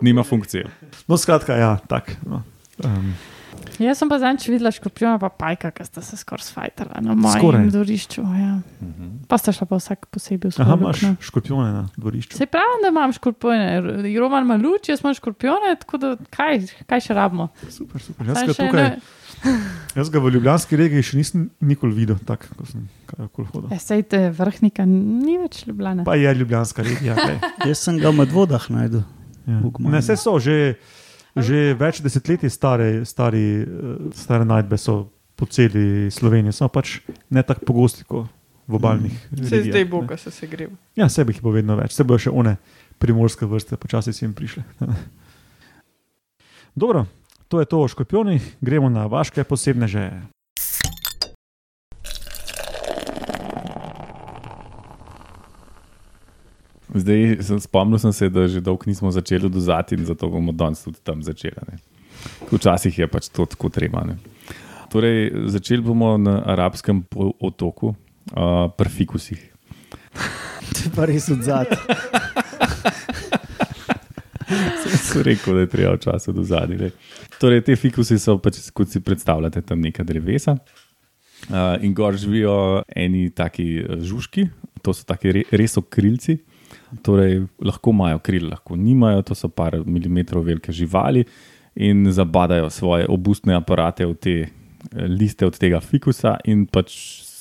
nima 0.00 0.24
funkcije. 0.26 0.66
No, 1.06 1.16
skratka, 1.16 1.54
ja, 1.54 1.76
tak. 1.86 2.16
No. 2.26 2.42
Um, 2.80 3.12
Jaz 3.80 3.98
sem 3.98 4.08
pa 4.08 4.16
zadnjič 4.16 4.46
videla 4.48 4.70
škorpiona, 4.72 5.18
pa 5.20 5.28
pajka, 5.28 5.70
ki 5.74 5.84
sta 5.84 6.00
se 6.04 6.16
skoraj 6.16 6.46
sfajtala 6.46 7.00
na 7.02 7.14
mojem 7.14 7.40
Skoraj. 7.40 7.64
dvorišču. 7.68 8.22
Ja. 8.22 8.52
Pa 9.26 9.36
sta 9.36 9.52
šla 9.52 9.66
pa 9.66 9.76
vsak 9.76 10.06
posebej 10.08 10.48
v 10.48 10.54
aha, 10.54 10.64
svojo 10.64 10.78
imaš 10.78 11.02
luknjo. 11.02 11.10
škorpione 11.20 11.70
na 11.70 11.82
dvorišču. 11.94 12.38
Se 12.38 12.46
pravi, 12.46 12.80
da 12.80 12.88
imam 12.88 13.12
škorpione. 13.12 13.66
Roman 14.14 14.44
ima 14.44 14.56
luč, 14.56 14.88
jaz 14.88 15.02
imam 15.02 15.14
škorpione, 15.14 15.74
tako 15.80 15.98
da 15.98 16.08
kaj, 16.30 16.62
kaj 16.86 17.00
še 17.02 17.16
rabimo? 17.16 17.48
Super, 17.68 18.00
super. 18.00 18.28
Jaz 18.28 18.44
še 18.44 18.54
tukaj, 18.54 18.86
ne- 18.86 19.00
jaz 19.98 20.10
ga 20.10 20.22
v 20.22 20.32
Ljubljanski 20.34 20.78
regiji 20.78 21.06
še 21.10 21.20
nisem 21.20 21.44
nikoli 21.64 21.96
videl, 21.96 22.18
tako 22.26 22.54
kot 22.58 22.70
sem 22.70 22.86
kakorkoli 23.10 23.50
hodil. 23.52 23.68
Ja, 23.74 23.80
sej 23.82 24.04
te 24.10 24.22
vrhnika 24.36 24.86
ni 24.88 25.38
več 25.40 25.62
ljubljena. 25.68 26.06
Pa 26.08 26.16
je 26.20 26.34
Ljubljanska 26.40 26.84
regija. 26.86 27.16
Jaz 27.68 27.84
sem 27.84 28.00
ga 28.00 28.12
v 28.12 28.22
medvodah 28.22 28.66
najdel. 28.72 29.04
Ja. 29.48 29.60
Ne, 29.60 30.00
vse 30.00 30.16
so 30.20 30.36
že, 30.42 30.76
že 31.34 31.70
več 31.78 32.02
desetletij 32.04 32.52
stare, 32.52 32.90
stari, 33.08 33.46
eh, 33.64 33.96
stare 34.16 34.46
najdbe 34.48 34.78
so 34.78 35.02
po 35.40 35.48
celi 35.48 36.10
Sloveniji, 36.12 36.52
samo 36.52 36.68
pač 36.68 37.00
ne 37.32 37.42
tako 37.46 37.72
pogosti 37.72 38.04
kot 38.04 38.28
v 38.70 38.78
obaljnih. 38.78 39.16
Se 39.32 39.56
regijah, 39.56 39.72
zdaj 39.72 39.86
bo, 39.90 40.02
ko 40.06 40.16
se 40.20 40.30
segreva. 40.30 40.76
Ja, 40.96 41.08
se 41.08 41.24
jih 41.26 41.40
bo 41.42 41.50
vedno 41.54 41.74
več, 41.80 41.96
se 41.96 42.06
bojo 42.06 42.20
še 42.26 42.30
one 42.30 42.54
primorske 43.02 43.48
vrste, 43.48 43.80
počasi 43.80 44.14
si 44.14 44.24
jim 44.24 44.34
prišle. 44.36 44.62
Dobro, 46.80 47.06
to 47.50 47.60
je 47.60 47.66
to 47.66 47.82
o 47.82 47.88
škorpionih, 47.88 48.56
gremo 48.60 48.88
na 48.88 49.06
vaše 49.10 49.44
posebne 49.44 49.90
že. 49.90 50.10
Zdaj 56.94 57.42
sem 57.42 57.60
spomnil 57.60 57.98
sem 57.98 58.12
se, 58.12 58.28
da 58.30 58.46
že 58.46 58.62
dolgo 58.62 58.86
nismo 58.86 59.10
začeli 59.10 59.50
dozati 59.50 59.94
in 59.94 60.06
zato 60.06 60.30
bomo 60.30 60.52
danes 60.52 60.82
tudi 60.82 61.02
tam 61.02 61.22
začeli. 61.22 61.58
ne. 61.70 61.78
Včasih 62.52 62.98
je 62.98 63.06
pač 63.06 63.28
to 63.28 63.46
tako 63.46 63.68
treba. 63.68 64.04
Ne. 64.06 64.18
Torej, 64.90 65.30
začeli 65.50 65.82
bomo 65.82 66.18
na 66.18 66.42
arabskem 66.46 67.02
otoku, 67.40 67.94
uh, 68.34 68.70
pri 68.76 68.88
fikusih. 68.88 69.38
Je 70.80 70.90
pa 70.96 71.04
res 71.04 71.28
odzad. 71.28 71.66
Sem 75.10 75.22
rekel, 75.22 75.54
da 75.54 75.60
je 75.60 75.66
treba 75.66 75.94
v 75.94 76.02
času 76.02 76.32
do 76.32 76.42
zadnje. 76.42 76.90
Torej, 77.40 77.62
te 77.64 77.76
fikusi 77.78 78.18
so, 78.20 78.36
pač, 78.42 78.58
kot 78.76 78.90
si 78.92 79.00
predstavljate, 79.00 79.62
tam 79.64 79.80
neka 79.80 80.04
drevesa. 80.04 80.58
Uh, 81.48 81.78
in 81.80 81.94
gor 81.96 82.18
živijo 82.20 82.82
eni 82.92 83.30
taki 83.32 83.64
eh, 83.80 84.02
žužki, 84.04 84.44
to 84.84 84.92
so 84.92 85.06
taki 85.08 85.32
re, 85.38 85.44
res 85.56 85.78
okrilci. 85.80 86.36
Torej, 87.06 87.46
lahko 87.64 87.94
imajo 87.96 88.20
kril, 88.24 88.50
lahko 88.50 88.76
nimajo, 88.76 89.22
to 89.30 89.36
so 89.38 89.48
par 89.48 89.78
milimetrov 89.86 90.44
velike 90.44 90.72
živali 90.74 91.24
in 91.80 92.04
zabadajo 92.12 92.68
svoje 92.70 93.06
obustne 93.08 93.54
aparate 93.56 94.04
v 94.04 94.14
te 94.20 94.34
eh, 94.44 94.50
liste 95.08 95.48
od 95.48 95.56
tega 95.56 95.80
fikusa 95.80 96.36
in 96.44 96.66
pač 96.68 96.92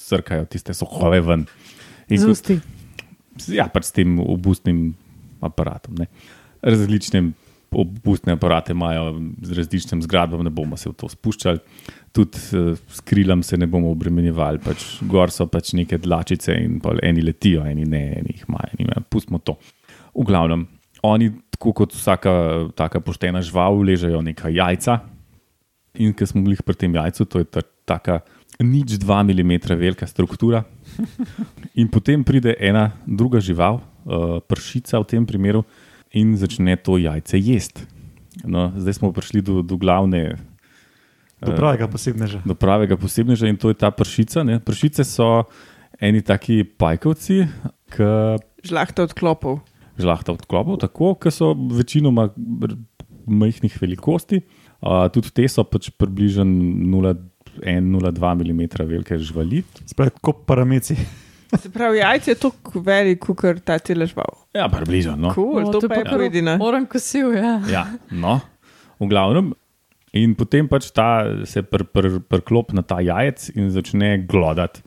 srkajo 0.09 0.47
tiste 0.49 0.73
sohove 0.77 1.19
ven. 1.27 1.43
In 2.07 2.17
kot- 2.23 2.31
Zusti. 2.31 2.59
Ja, 3.51 3.67
pač 3.71 3.91
s 3.91 3.95
tem 3.95 4.15
obustnim 4.19 4.93
aparatom. 5.43 5.99
Ne. 5.99 6.07
Različne 6.63 7.25
obustne 7.71 8.33
aparate 8.33 8.73
imajo 8.73 9.13
z 9.41 9.57
različnim 9.57 10.01
zgradbam, 10.01 10.43
ne 10.43 10.49
bomo 10.49 10.77
se 10.77 10.89
v 10.89 10.95
to 10.97 11.09
spuščali. 11.09 11.59
Tudi 12.15 12.41
eh, 12.57 12.71
s 12.75 13.03
krilom 13.05 13.43
se 13.43 13.57
ne 13.57 13.67
bomo 13.69 13.91
obremenjevali, 13.93 14.61
pač 14.63 14.85
gor 15.09 15.33
so 15.33 15.47
pač 15.47 15.73
neke 15.77 15.99
dlačice 16.01 16.55
in 16.57 16.79
eni 17.03 17.23
letijo, 17.25 17.65
eni 17.65 17.85
ne, 17.85 18.03
eni 18.21 18.35
jih 18.35 18.47
imajo, 18.47 18.73
eni 18.73 18.87
imajo. 18.87 19.05
Pustimo 19.09 19.39
to. 19.43 19.57
V 20.15 20.25
glavnem, 20.27 20.65
oni, 21.05 21.31
tako 21.55 21.73
kot 21.83 21.95
vsaka 21.95 22.33
taka 22.75 22.99
poštena 22.99 23.43
žival, 23.45 23.79
ležejo 23.85 24.21
neka 24.25 24.51
jajca. 24.53 24.99
In 25.99 26.13
ker 26.13 26.27
smo 26.29 26.43
bili 26.45 26.57
pri 26.65 26.77
tem 26.77 26.95
jajcu, 26.95 27.25
to 27.25 27.41
je 27.41 27.47
ta, 27.49 27.63
taka 27.85 28.21
nič 28.59 28.99
2 28.99 29.23
mm 29.23 29.53
velika 29.79 30.07
struktura. 30.07 30.63
In 31.79 31.87
potem 31.87 32.23
pride 32.23 32.55
ena 32.59 32.91
druga 33.05 33.39
žival, 33.39 33.79
uh, 33.79 34.39
pršica 34.43 34.99
v 34.99 35.07
tem 35.07 35.25
primeru, 35.25 35.63
in 36.13 36.37
začne 36.37 36.75
to 36.77 36.97
jajce 36.97 37.39
jesti. 37.39 37.85
No, 38.45 38.71
zdaj 38.77 38.99
smo 38.99 39.11
prišli 39.11 39.41
do, 39.41 39.61
do 39.61 39.75
glavne. 39.77 40.37
Do 41.39 41.55
pravega 41.55 41.87
posebneža. 41.87 42.41
Do 42.45 42.55
pravega 42.55 42.97
posebneža 42.99 43.47
in 43.47 43.57
to 43.59 43.71
je 43.71 43.77
ta 43.79 43.91
pršica. 43.91 44.43
Ne. 44.43 44.59
Pršice 44.59 45.03
so 45.07 45.47
eni 45.99 46.21
taki 46.23 46.63
pajkovci, 46.63 47.47
ki 47.91 48.09
Žlahta 48.63 49.07
odklopov. 49.07 49.61
žlahta 49.99 50.35
odklopov, 50.35 50.79
tako, 50.83 51.15
ki 51.15 51.31
so 51.31 51.53
večinoma 51.55 52.29
majhnih 53.29 53.75
velikosti. 53.81 54.41
Uh, 54.79 55.07
tudi 55.11 55.31
te 55.35 55.47
so 55.51 55.63
pač 55.67 55.89
približno 55.91 56.45
0,1-0,2 56.47 58.35
mm 58.39 58.61
velike 58.87 59.19
živali. 59.19 59.63
Spravi, 59.87 60.15
kot 60.23 60.45
parameci. 60.47 60.95
Se 61.57 61.69
pravi, 61.73 61.97
jajce 61.97 62.31
je 62.31 62.37
tako 62.37 62.81
velik, 62.85 63.23
kot 63.25 63.63
ta 63.65 63.79
cela 63.81 64.05
žival. 64.05 64.35
Ja, 64.53 64.67
približno. 64.69 65.15
No. 65.17 65.33
Cool, 65.33 65.65
O, 65.65 65.71
to 65.73 65.85
je 65.85 65.89
pa 65.89 66.01
je 66.01 66.05
prav 66.05 66.19
pojedina. 66.19 66.57
Moram 66.61 66.85
kosil, 66.85 67.33
ja. 67.33 67.55
Ja, 67.69 67.85
no, 68.11 68.39
v 68.99 69.09
glavnem. 69.09 69.53
In 70.17 70.33
potem 70.37 70.65
pač 70.69 70.89
ta 70.93 71.25
se 71.45 71.61
priklop 71.61 71.93
pr, 72.69 72.73
pr 72.73 72.77
na 72.77 72.83
ta 72.85 72.97
jajec 73.01 73.51
in 73.55 73.69
začne 73.73 74.17
glodati. 74.29 74.81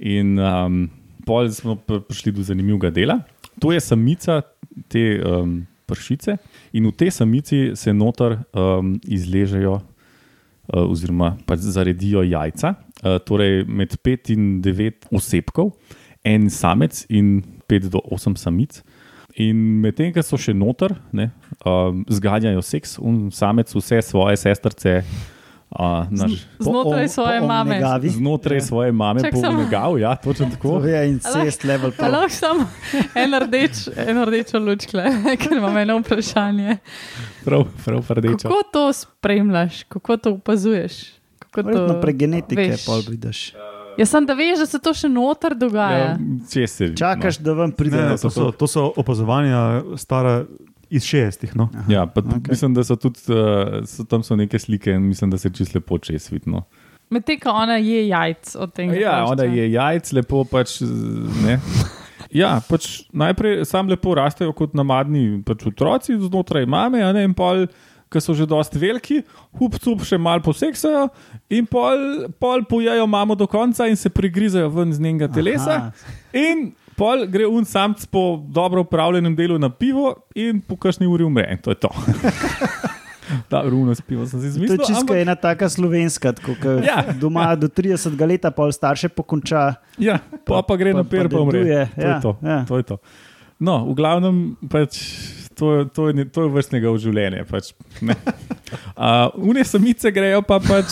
In 0.00 0.36
um, 0.40 0.86
pol 1.28 1.48
smo 1.52 1.76
pr 1.76 2.04
prišli 2.04 2.32
do 2.36 2.44
zanimivega 2.44 2.92
dela. 2.92 3.20
To 3.60 3.72
je 3.72 3.80
samica 3.80 4.42
te 4.92 5.16
um, 5.20 5.64
pršice, 5.86 6.36
in 6.72 6.88
v 6.90 6.92
tej 6.92 7.10
samici 7.14 7.58
se 7.78 7.92
noter 7.94 8.40
um, 8.52 8.96
izležejo, 9.06 9.80
oziroma 10.68 11.36
pač 11.46 11.58
zaredijo 11.60 12.22
jajca, 12.22 12.74
uh, 13.02 13.18
torej 13.18 13.64
med 13.64 13.96
5 13.98 14.30
in 14.30 14.62
9 14.62 15.06
osebkov, 15.12 15.72
en 16.24 16.50
samec 16.50 17.04
in 17.08 17.38
5 17.68 17.88
do 17.88 18.00
8 18.00 18.36
samic. 18.36 18.82
In 19.36 19.56
medtem, 19.80 20.12
ko 20.12 20.22
so 20.22 20.36
še 20.36 20.54
noter, 20.54 20.94
ne, 21.12 21.30
um, 21.60 22.04
zganjajo 22.08 22.62
seks, 22.62 22.96
in 22.98 23.30
samec 23.30 23.68
vse 23.68 24.00
svoje 24.02 24.36
sestrce 24.36 25.02
uh, 25.70 26.08
naš, 26.08 26.46
Znotraj 26.56 27.04
Po- 27.04 27.12
svoje 27.12 27.40
po 27.40 27.46
mame. 27.46 27.74
omnegavi. 27.74 28.08
znotraj 28.10 28.60
svoje 28.62 28.92
mame 28.92 29.20
Čak, 29.20 29.34
samo- 29.34 29.60
pomegal. 29.60 29.98
Ja, 29.98 30.16
točno 30.16 30.48
tako. 30.48 30.80
To 30.80 30.86
je 30.86 31.02
incest 31.06 31.64
level. 31.64 31.92
Lahko 32.00 32.28
samo 32.30 32.64
en 33.14 33.34
rdeč, 33.38 33.70
eno 33.98 34.24
rdečo 34.24 34.58
luč, 34.58 34.86
kle, 34.86 35.04
ker 35.36 35.52
imam 35.52 35.76
eno 35.76 35.98
vprašanje. 36.00 36.78
Prav, 37.46 37.64
prav 37.84 38.02
rdeča. 38.08 38.48
Kako 38.48 38.62
to 38.72 38.92
spremljaš, 38.92 39.82
kako 39.82 40.16
to 40.16 40.32
opazuješ? 40.32 40.92
Kako 41.38 41.62
to 41.62 41.68
Verjetno 41.68 42.00
prek 42.00 42.16
genetike 42.16 42.68
veš? 42.68 42.86
pol 42.86 43.02
vidiš. 43.08 43.54
Jaz 43.96 44.10
sem, 44.10 44.26
da 44.26 44.34
veš, 44.34 44.58
da 44.58 44.66
se 44.66 44.78
to 44.82 44.92
še 44.94 45.08
noter 45.08 45.54
dogaja. 45.56 46.16
Ja, 46.52 46.66
se 46.68 46.90
Čakaš, 46.98 47.38
da 47.40 47.54
vam 47.56 47.72
pride. 47.72 47.96
Ne, 47.96 48.16
to, 48.20 48.30
so, 48.30 48.50
to 48.52 48.68
so 48.68 48.90
opazovanja 48.96 49.82
stara 49.96 50.42
iz 50.90 51.06
60-ih. 51.06 51.54
No. 51.56 51.70
No. 51.72 51.84
Ja, 51.88 52.04
okay. 52.06 52.50
Mislim, 52.50 52.74
da 52.74 52.84
so 52.84 52.98
tudi 53.00 53.24
uh, 53.32 53.80
so, 53.88 54.04
tam 54.04 54.26
so 54.26 54.36
neke 54.36 54.58
slike 54.58 54.92
in 54.92 55.08
mislim, 55.08 55.30
da 55.30 55.38
se 55.38 55.50
čist 55.50 55.74
lepo 55.74 55.98
čez 55.98 56.28
vidno. 56.30 56.66
Medtem 57.10 57.38
ko 57.40 57.54
ona 57.54 57.78
je 57.78 58.08
jajc 58.08 58.56
od 58.58 58.72
tega. 58.74 58.98
Ja, 58.98 59.14
hrošča. 59.16 59.32
ona 59.32 59.44
je 59.54 59.70
jajc, 59.72 60.12
lepo 60.12 60.44
pač. 60.44 60.80
Ne. 61.46 61.60
Ja, 62.34 62.56
pač 62.68 63.06
najprej 63.14 63.64
sam 63.68 63.90
lepo 63.90 64.14
rastejo 64.16 64.54
kot 64.56 64.74
namadni 64.76 65.42
pač 65.46 65.66
otroci 65.68 66.16
znotraj 66.18 66.66
mame, 66.66 67.02
a 67.04 67.12
ne 67.14 67.26
in 67.26 67.34
pol, 67.36 67.66
ki 68.10 68.22
so 68.22 68.34
že 68.38 68.46
dosti 68.46 68.80
veliki, 68.80 69.20
hup, 69.58 69.78
cup 69.82 70.04
še 70.06 70.18
malo 70.18 70.42
poseksajo 70.46 71.08
in 71.50 71.66
pol, 71.66 72.26
pol 72.38 72.66
pojejo 72.68 73.06
mamo 73.10 73.34
do 73.38 73.48
konca 73.50 73.88
in 73.90 73.98
se 73.98 74.10
prigrizajo 74.10 74.70
ven 74.74 74.94
z 74.94 75.02
njenega 75.02 75.30
telesa. 75.32 75.78
Aha. 75.90 76.18
In 76.34 76.70
pol 76.96 77.26
gre 77.30 77.48
un 77.50 77.66
samc 77.66 78.06
po 78.10 78.38
dobro 78.40 78.86
upravljenem 78.86 79.34
delu 79.36 79.58
na 79.58 79.70
pivo 79.70 80.14
in 80.34 80.62
po 80.62 80.78
kakšni 80.80 81.06
uri 81.10 81.26
umre. 81.26 81.48
In 81.52 81.62
to 81.62 81.74
je 81.74 81.82
to. 81.82 81.90
Da, 83.46 83.62
runo 83.62 83.90
s 83.90 84.00
pivo 84.00 84.22
sem 84.22 84.38
si 84.38 84.46
To 84.46 84.50
izmislil. 84.50 84.76
je 84.76 84.86
čisto 84.86 85.12
ena 85.12 85.34
taka 85.34 85.66
slovenska, 85.66 86.32
ki 86.32 86.54
Ja. 86.82 87.02
doma 87.12 87.54
do 87.54 87.66
30 87.66 87.94
leta, 88.20 88.50
pol 88.50 88.68
starše 88.68 89.08
pokonča. 89.08 89.74
Ja, 89.96 90.18
pa, 90.40 90.62
pa 90.62 90.74
gre 90.74 90.92
pa- 90.92 90.96
na 90.96 91.04
per, 91.04 91.24
pa 91.24 91.36
pa 91.36 91.40
umre. 91.40 91.58
deduje, 91.58 91.82
To, 91.88 92.00
je 92.00 92.06
ja, 92.06 92.20
to, 92.20 92.30
ja. 92.40 92.58
to 92.64 92.74
je 92.76 92.84
to. 92.84 92.96
No, 93.58 93.84
v 93.84 93.94
glavnem, 93.94 94.36
pač, 94.62 95.00
to, 95.54 95.84
to, 95.86 96.08
je, 96.08 96.24
to 96.26 96.42
je 96.42 96.48
vrstnega 96.50 96.86
v 96.86 96.98
življenju. 96.98 97.44
Pač, 97.46 97.72
uh, 98.96 99.32
Une 99.40 99.64
samice 99.64 100.10
grejo 100.10 100.42
pa 100.42 100.60
pač 100.60 100.86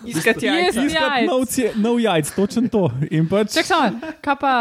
Iskati 0.00 0.46
Jaz- 0.46 0.72
jajce. 0.72 0.86
iskat 0.86 1.10
Jajc. 1.12 1.26
nov, 1.26 1.40
nov 1.76 1.94
jajc, 1.98 2.26
točno 2.30 2.68
to. 2.68 2.82
In 3.10 3.26
pač, 3.26 3.52
samo, 3.60 4.00
kaj 4.18 4.36
pa. 4.38 4.54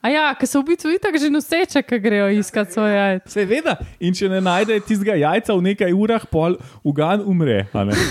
A 0.00 0.08
ja, 0.08 0.22
ker 0.32 0.48
so 0.48 0.62
v 0.62 0.72
bistvu 0.72 0.94
itak 0.96 1.18
že 1.20 1.28
noseče, 1.28 1.82
ki 1.84 1.98
grejo 2.00 2.30
iskat 2.32 2.72
svoje 2.72 2.96
jajce. 2.96 3.32
Seveda, 3.34 3.74
in 4.00 4.16
če 4.16 4.30
ne 4.32 4.40
najde 4.40 4.78
tistega 4.88 5.12
jajca 5.20 5.52
v 5.52 5.64
nekaj 5.68 5.92
urah, 5.92 6.24
pol 6.24 6.56
ugan 6.80 7.20
umre. 7.20 7.66
a 7.76 7.84
ne. 7.84 7.96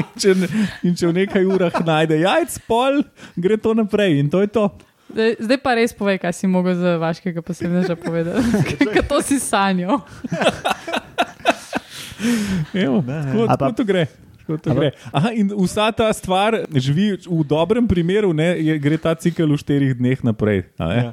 In 0.00 0.06
če, 0.22 0.32
ne, 0.38 0.46
in 0.86 0.94
če 0.96 1.08
v 1.08 1.12
nekaj 1.16 1.44
urah 1.50 1.76
najde 1.84 2.20
jajc, 2.20 2.56
pol 2.68 3.00
gre 3.36 3.56
to 3.60 3.72
naprej 3.74 4.20
in 4.20 4.28
to 4.32 4.40
je 4.44 4.48
to. 4.52 4.64
Zdaj, 5.10 5.32
zdaj 5.42 5.58
pa 5.64 5.72
res 5.74 5.92
povej, 5.96 6.20
kaj 6.22 6.32
si 6.36 6.46
mogel 6.46 6.76
za 6.78 6.94
vaškega 7.00 7.42
posebneža 7.42 7.96
povedati. 7.98 8.62
Ker 8.94 9.02
to 9.08 9.18
si 9.24 9.40
sanjal. 9.42 10.04
Evo, 12.76 13.00
tako, 13.02 13.48
tako 13.50 13.72
to 13.80 13.88
gre. 13.88 14.06
Aha, 15.12 15.30
in 15.32 15.50
vsa 15.50 15.92
ta 15.92 16.12
stvar 16.12 16.54
živi 16.70 17.18
v 17.20 17.44
dobrem 17.44 17.86
primeru, 17.86 18.32
ne, 18.32 18.56
je, 18.56 18.78
gre 18.78 18.96
ta 18.96 19.14
cikel 19.14 19.46
v 19.46 19.56
štirih 19.56 19.94
dneh 19.94 20.18
naprej. 20.22 20.64
a 20.76 20.84
ne? 20.86 20.96
Ja. 20.96 21.12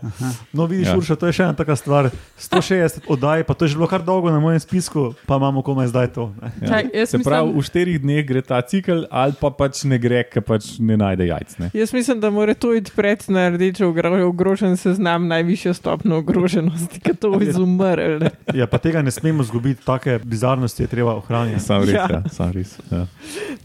No, 0.51 0.65
vidiš, 0.65 0.87
Ja. 0.87 0.91
ja. 0.91 0.97
Urša, 0.97 1.15
to 1.15 1.27
je 1.27 1.33
še 1.33 1.43
ena 1.43 1.53
taka 1.53 1.75
stvar. 1.75 2.09
160 2.37 3.05
oddaj, 3.07 3.43
pa 3.43 3.53
to 3.53 3.65
je 3.65 3.69
že 3.69 3.75
bilo 3.75 3.85
kar 3.85 4.01
dolgo 4.01 4.29
na 4.29 4.39
mojem 4.39 4.59
spisku, 4.59 5.13
pa 5.25 5.35
imamo 5.35 5.61
komaj 5.61 5.87
zdaj 5.87 6.07
to. 6.09 6.31
Ne. 6.35 6.51
Ja. 6.59 6.67
Čak, 6.69 6.85
jaz 6.93 7.09
Se 7.09 7.17
pravi, 7.19 7.45
mislim- 7.45 7.57
v 7.57 7.63
štirih 7.63 7.97
dneh 7.99 8.21
gre 8.23 8.41
ta 8.41 8.61
cikel, 8.61 9.05
ali 9.07 9.33
pa 9.33 9.49
pač 9.49 9.83
ne 9.83 9.97
gre, 9.97 10.23
ker 10.23 10.41
pač 10.41 10.79
ne 10.79 10.95
najde 10.95 11.25
jajc. 11.25 11.49
Ne? 11.57 11.67
Jaz 11.73 11.91
mislim, 11.91 12.19
da 12.19 12.29
mora 12.29 12.53
to 12.53 12.73
iti 12.73 12.91
pred 12.91 13.19
na 13.27 13.49
rdeče 13.49 13.83
ogro- 13.83 14.23
ogrožen 14.23 14.77
seznam 14.77 15.27
najvišje 15.27 15.73
stopne 15.73 16.15
ogroženosti, 16.15 16.99
ki 16.99 17.13
to 17.13 17.33
izumrl. 17.39 18.29
Ja, 18.53 18.65
pa 18.65 18.77
tega 18.77 19.01
ne 19.01 19.11
smemo 19.11 19.43
izgubiti, 19.43 19.83
take 19.83 20.19
bizarnosti 20.19 20.83
je 20.83 20.87
treba 20.87 21.15
ohranjati. 21.15 21.59
Sam 21.59 21.81
res, 21.81 21.89
ja. 21.89 21.97
Ja. 21.99 22.07
Ja, 22.13 22.29
sam 22.29 22.51
res, 22.51 22.77
ja. 22.87 23.05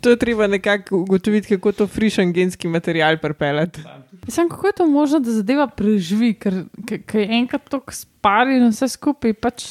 To 0.01 0.11
je 0.11 0.17
treba 0.17 0.47
nekako 0.47 0.97
ugotoviti, 0.97 1.49
kako 1.49 1.73
to 1.73 1.87
frišen 1.87 2.33
genski 2.33 2.69
material 2.69 3.19
pripeljati. 3.19 3.81
Mislim, 4.27 4.49
kako 4.49 4.67
je 4.67 4.73
to 4.73 4.87
možno, 4.87 5.21
da 5.21 5.31
zadeva 5.31 5.67
preživi, 5.67 6.35
ker, 6.35 6.65
ker, 6.87 7.21
je 7.21 7.39
enkrat 7.39 7.69
tako 7.69 7.93
spari 7.93 8.57
in 8.57 8.69
vse 8.69 8.89
skupaj 8.89 9.33
pač 9.35 9.65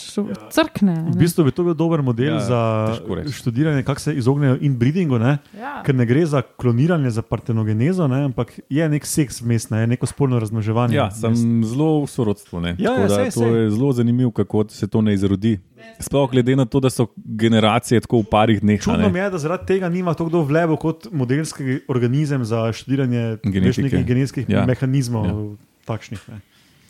crkne. 0.51 0.95
V 1.13 1.17
bistvu 1.19 1.45
bi 1.47 1.53
to 1.55 1.63
bil 1.63 1.75
dober 1.77 2.01
model 2.01 2.33
Ja, 2.33 2.33
ja, 2.33 2.39
za 2.39 3.31
študiranje, 3.31 3.83
kako 3.83 4.01
se 4.01 4.15
izognejo 4.17 4.57
inbreedingu, 4.61 5.19
ne? 5.19 5.37
Ja. 5.57 5.81
ker 5.85 5.95
ne 5.95 6.05
gre 6.05 6.25
za 6.25 6.41
kloniranje, 6.41 7.09
za 7.09 7.21
partenogenezo, 7.21 8.07
ne? 8.07 8.23
ampak 8.25 8.59
je 8.69 8.89
nek 8.89 9.05
seks 9.05 9.41
vmes, 9.41 9.69
ne? 9.69 9.85
neko 9.87 10.05
spolno 10.05 10.39
razmnoževanje. 10.39 10.95
Ja, 10.95 11.11
sem 11.11 11.33
vmes. 11.33 11.69
zelo 11.71 12.01
v 12.03 12.07
sorodstvu. 12.09 12.59
ne. 12.59 12.75
Ja, 12.79 12.97
ja, 12.97 13.09
sej, 13.09 13.31
to 13.31 13.45
sej. 13.45 13.57
je 13.63 13.69
zelo 13.71 13.93
zanimivo, 13.93 14.31
kako 14.31 14.65
se 14.69 14.87
to 14.87 15.01
ne 15.01 15.13
izrodi. 15.13 15.59
Sploh 15.99 16.31
glede 16.31 16.55
na 16.55 16.65
to, 16.65 16.79
da 16.79 16.89
so 16.89 17.07
generacije 17.15 18.01
tako 18.01 18.21
v 18.21 18.29
parih 18.31 18.61
dneh. 18.61 18.79
a 18.79 18.83
Čudno 18.83 19.07
ne. 19.07 19.09
mi 19.09 19.19
je, 19.19 19.29
da 19.29 19.37
zaradi 19.37 19.65
tega 19.65 19.89
nima 19.89 20.13
tako 20.13 20.29
kdo 20.29 20.41
vlevo 20.41 20.75
kot 20.75 21.07
modelski 21.11 21.79
organizem 21.87 22.45
za 22.45 22.73
študiranje 22.73 23.37
Genetike. 23.43 24.03
Genetskih 24.33 24.49
Ja. 24.49 24.65
mehanizmov. 24.65 25.25
Ja. 25.25 25.57
Takšnih, 25.85 26.29
ne. 26.29 26.41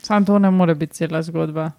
Sam 0.01 0.25
to 0.25 0.39
ne 0.39 0.49
more 0.49 0.75
biti 0.75 0.95
cela 0.95 1.21
zgodba. 1.21 1.71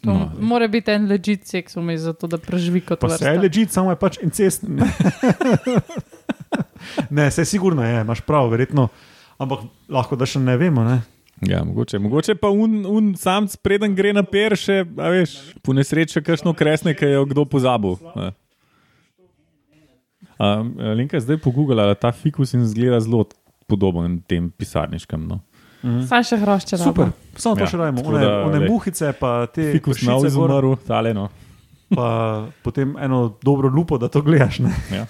To 0.00 0.04
No. 0.04 0.32
Mora 0.36 0.68
biti 0.68 0.90
en 0.90 1.06
ležit 1.06 1.46
seks 1.46 1.76
vmes, 1.76 2.00
zato 2.00 2.26
da 2.26 2.36
preživi 2.36 2.80
kot 2.80 2.98
Pa 2.98 3.08
se 3.08 3.20
je 3.20 3.30
vrsta. 3.30 3.40
ležit, 3.40 3.70
samo 3.70 3.90
je 3.90 3.96
pač 3.96 4.18
incest. 4.18 4.62
Ne, 4.62 4.82
ne 7.10 7.30
se 7.30 7.44
sigurno 7.44 7.84
je, 7.84 8.00
imaš 8.00 8.20
prav, 8.20 8.48
verjetno. 8.48 8.88
Ampak 9.38 9.58
lahko 9.88 10.16
da 10.16 10.26
še 10.26 10.38
ne 10.38 10.56
vemo. 10.56 10.84
Ne? 10.84 11.02
Ja, 11.42 11.64
mogoče, 11.64 11.98
mogoče 11.98 12.34
pa 12.34 12.48
un, 12.48 12.86
un 12.86 13.16
sam 13.16 13.46
preden 13.62 13.94
gre 13.94 14.12
na 14.12 14.22
per, 14.22 14.54
še, 14.54 14.86
a 14.96 15.08
veš, 15.08 15.58
po 15.58 15.72
nesreči 15.72 16.22
kakšno 16.22 16.54
kresne, 16.54 16.94
ki 16.94 17.04
je 17.04 17.12
jo 17.12 17.26
kdo 17.26 17.44
pozabil. 17.44 17.98
a. 18.14 18.30
A, 20.38 20.62
Lenka 20.94 21.16
je 21.16 21.20
zdaj 21.20 21.38
pogooglala 21.38 21.94
ta 21.94 22.12
fikus 22.12 22.54
in 22.54 22.66
zgleda 22.66 23.00
zelo 23.00 23.26
podoben 23.72 24.20
tem 24.28 24.50
pisarniškem. 24.52 25.24
No. 25.28 25.40
Saj 26.06 26.28
še 26.28 26.36
hrošče. 26.38 26.78
Super, 26.78 27.10
samo 27.34 27.56
to 27.58 27.64
Ja, 27.66 27.70
še 27.72 27.80
rajmo. 27.80 28.04
One, 28.06 28.20
da, 28.22 28.34
one 28.46 28.60
muhice, 28.68 29.10
pa 29.18 29.48
te 29.50 29.72
Fikus 29.74 30.04
na 30.06 30.14
pršice 30.14 30.36
gor, 30.36 30.52
izumrl, 30.52 30.76
tale 30.86 31.10
no. 31.16 31.26
pa 31.92 32.06
potem 32.62 32.94
eno 33.02 33.34
dobro 33.42 33.68
lupo, 33.68 33.98
da 33.98 34.08
to 34.08 34.22
gledaš. 34.22 34.62
Ne? 34.64 34.70
Ja. 34.94 35.06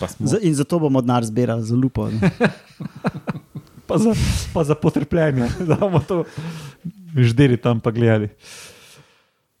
Z, 0.00 0.40
in 0.42 0.56
zato 0.56 0.80
bomo 0.80 1.00
denar 1.04 1.24
zbirali 1.24 1.62
za 1.62 1.76
lupo. 1.76 2.08
ne. 2.08 2.18
Pa, 3.90 3.98
za, 3.98 4.12
pa 4.54 4.62
za 4.62 4.76
potrpljenje, 4.78 5.48
da 5.68 5.74
bomo 5.74 5.98
to 6.06 6.22
ždeli 7.18 7.56
tam 7.58 7.80
pa 7.82 7.90
gledali. 7.90 8.28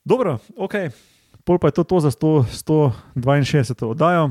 Dobro, 0.06 0.36
ok. 0.54 0.74
Pol 1.42 1.58
pa 1.58 1.66
je 1.72 1.80
to, 1.80 1.82
to 1.82 1.98
za 2.00 2.14
100, 2.14 2.44
162. 3.26 3.90
oddajo. 3.90 4.30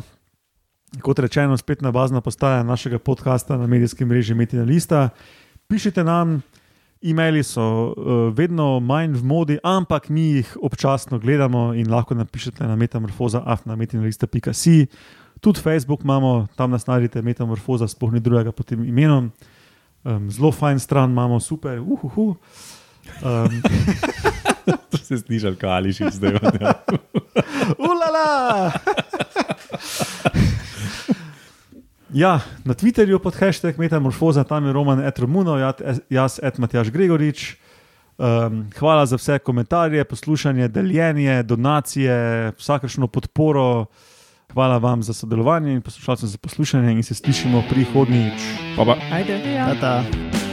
Kot 0.98 1.20
rečeno, 1.20 1.58
spet 1.58 1.82
na 1.82 1.92
bazna 1.92 2.22
postaja 2.22 2.64
našega 2.64 3.00
podcasta 3.00 3.58
na 3.58 3.68
medijskem 3.68 4.08
mreži 4.08 4.34
Metina 4.34 4.64
Lista. 4.64 5.10
Pišite 5.68 6.04
nam, 6.04 6.42
e-maili 7.02 7.44
so 7.44 7.62
uh, 7.62 7.94
vedno 8.34 8.80
manj 8.80 9.14
v 9.14 9.24
modi, 9.24 9.58
ampak 9.64 10.10
mi 10.10 10.22
jih 10.22 10.58
občasno 10.62 11.20
gledamo 11.20 11.74
in 11.74 11.92
lahko 11.92 12.16
napišete 12.16 12.68
na 12.68 12.76
metamorfoza.afnametinalista.si. 12.76 14.88
Tudi 15.40 15.62
Facebook 15.62 16.04
imamo, 16.04 16.48
tam 16.56 16.72
nas 16.72 16.88
najdete, 16.88 17.22
metamorfoza, 17.22 17.88
sploh 17.88 18.14
ni 18.14 18.20
drugega 18.20 18.52
pod 18.52 18.66
tem 18.66 18.84
imenom. 18.84 19.32
Um, 20.04 20.32
zelo 20.32 20.52
fajn 20.52 20.80
stran 20.80 21.12
imamo, 21.12 21.40
super, 21.40 21.80
uhuhu. 21.80 22.36
Um, 23.24 23.62
To 24.90 24.98
se 24.98 25.18
slišal, 25.18 25.56
kaj 25.58 25.70
ali 25.70 25.94
še 25.94 26.10
zdaj. 26.14 26.38
Ulala! 27.90 28.72
Ja, 32.14 32.40
na 32.66 32.74
Twitterju 32.74 33.20
pod 33.20 33.36
hashtag 33.36 33.78
Metamorfoza, 33.78 34.44
tam 34.44 34.66
je 34.66 34.74
Roman 34.74 35.00
Etromuno, 35.06 35.58
jaz, 36.10 36.40
Ed 36.44 36.60
Matjaš 36.60 36.90
Gregorič. 36.90 37.56
Um, 38.18 38.66
hvala 38.76 39.06
za 39.06 39.16
vse 39.16 39.40
komentarje, 39.40 40.04
poslušanje, 40.04 40.68
deljenje, 40.68 41.44
donacije, 41.44 42.52
vsakršno 42.58 43.08
podporo. 43.08 43.86
Hvala 44.54 44.78
vam 44.78 45.04
za 45.04 45.14
sodelovanje 45.14 45.74
in 45.74 45.82
poslušalcem 45.82 46.30
za 46.30 46.38
poslušanje 46.38 46.92
in 46.92 47.04
se 47.04 47.14
slišimo 47.14 47.64
prihodnjič. 47.70 48.42
Pa 48.78 48.86
pa. 48.86 48.98
Ajde. 49.12 49.54
Ja. 49.54 49.74
Ta, 49.74 49.80
ta. 49.80 50.49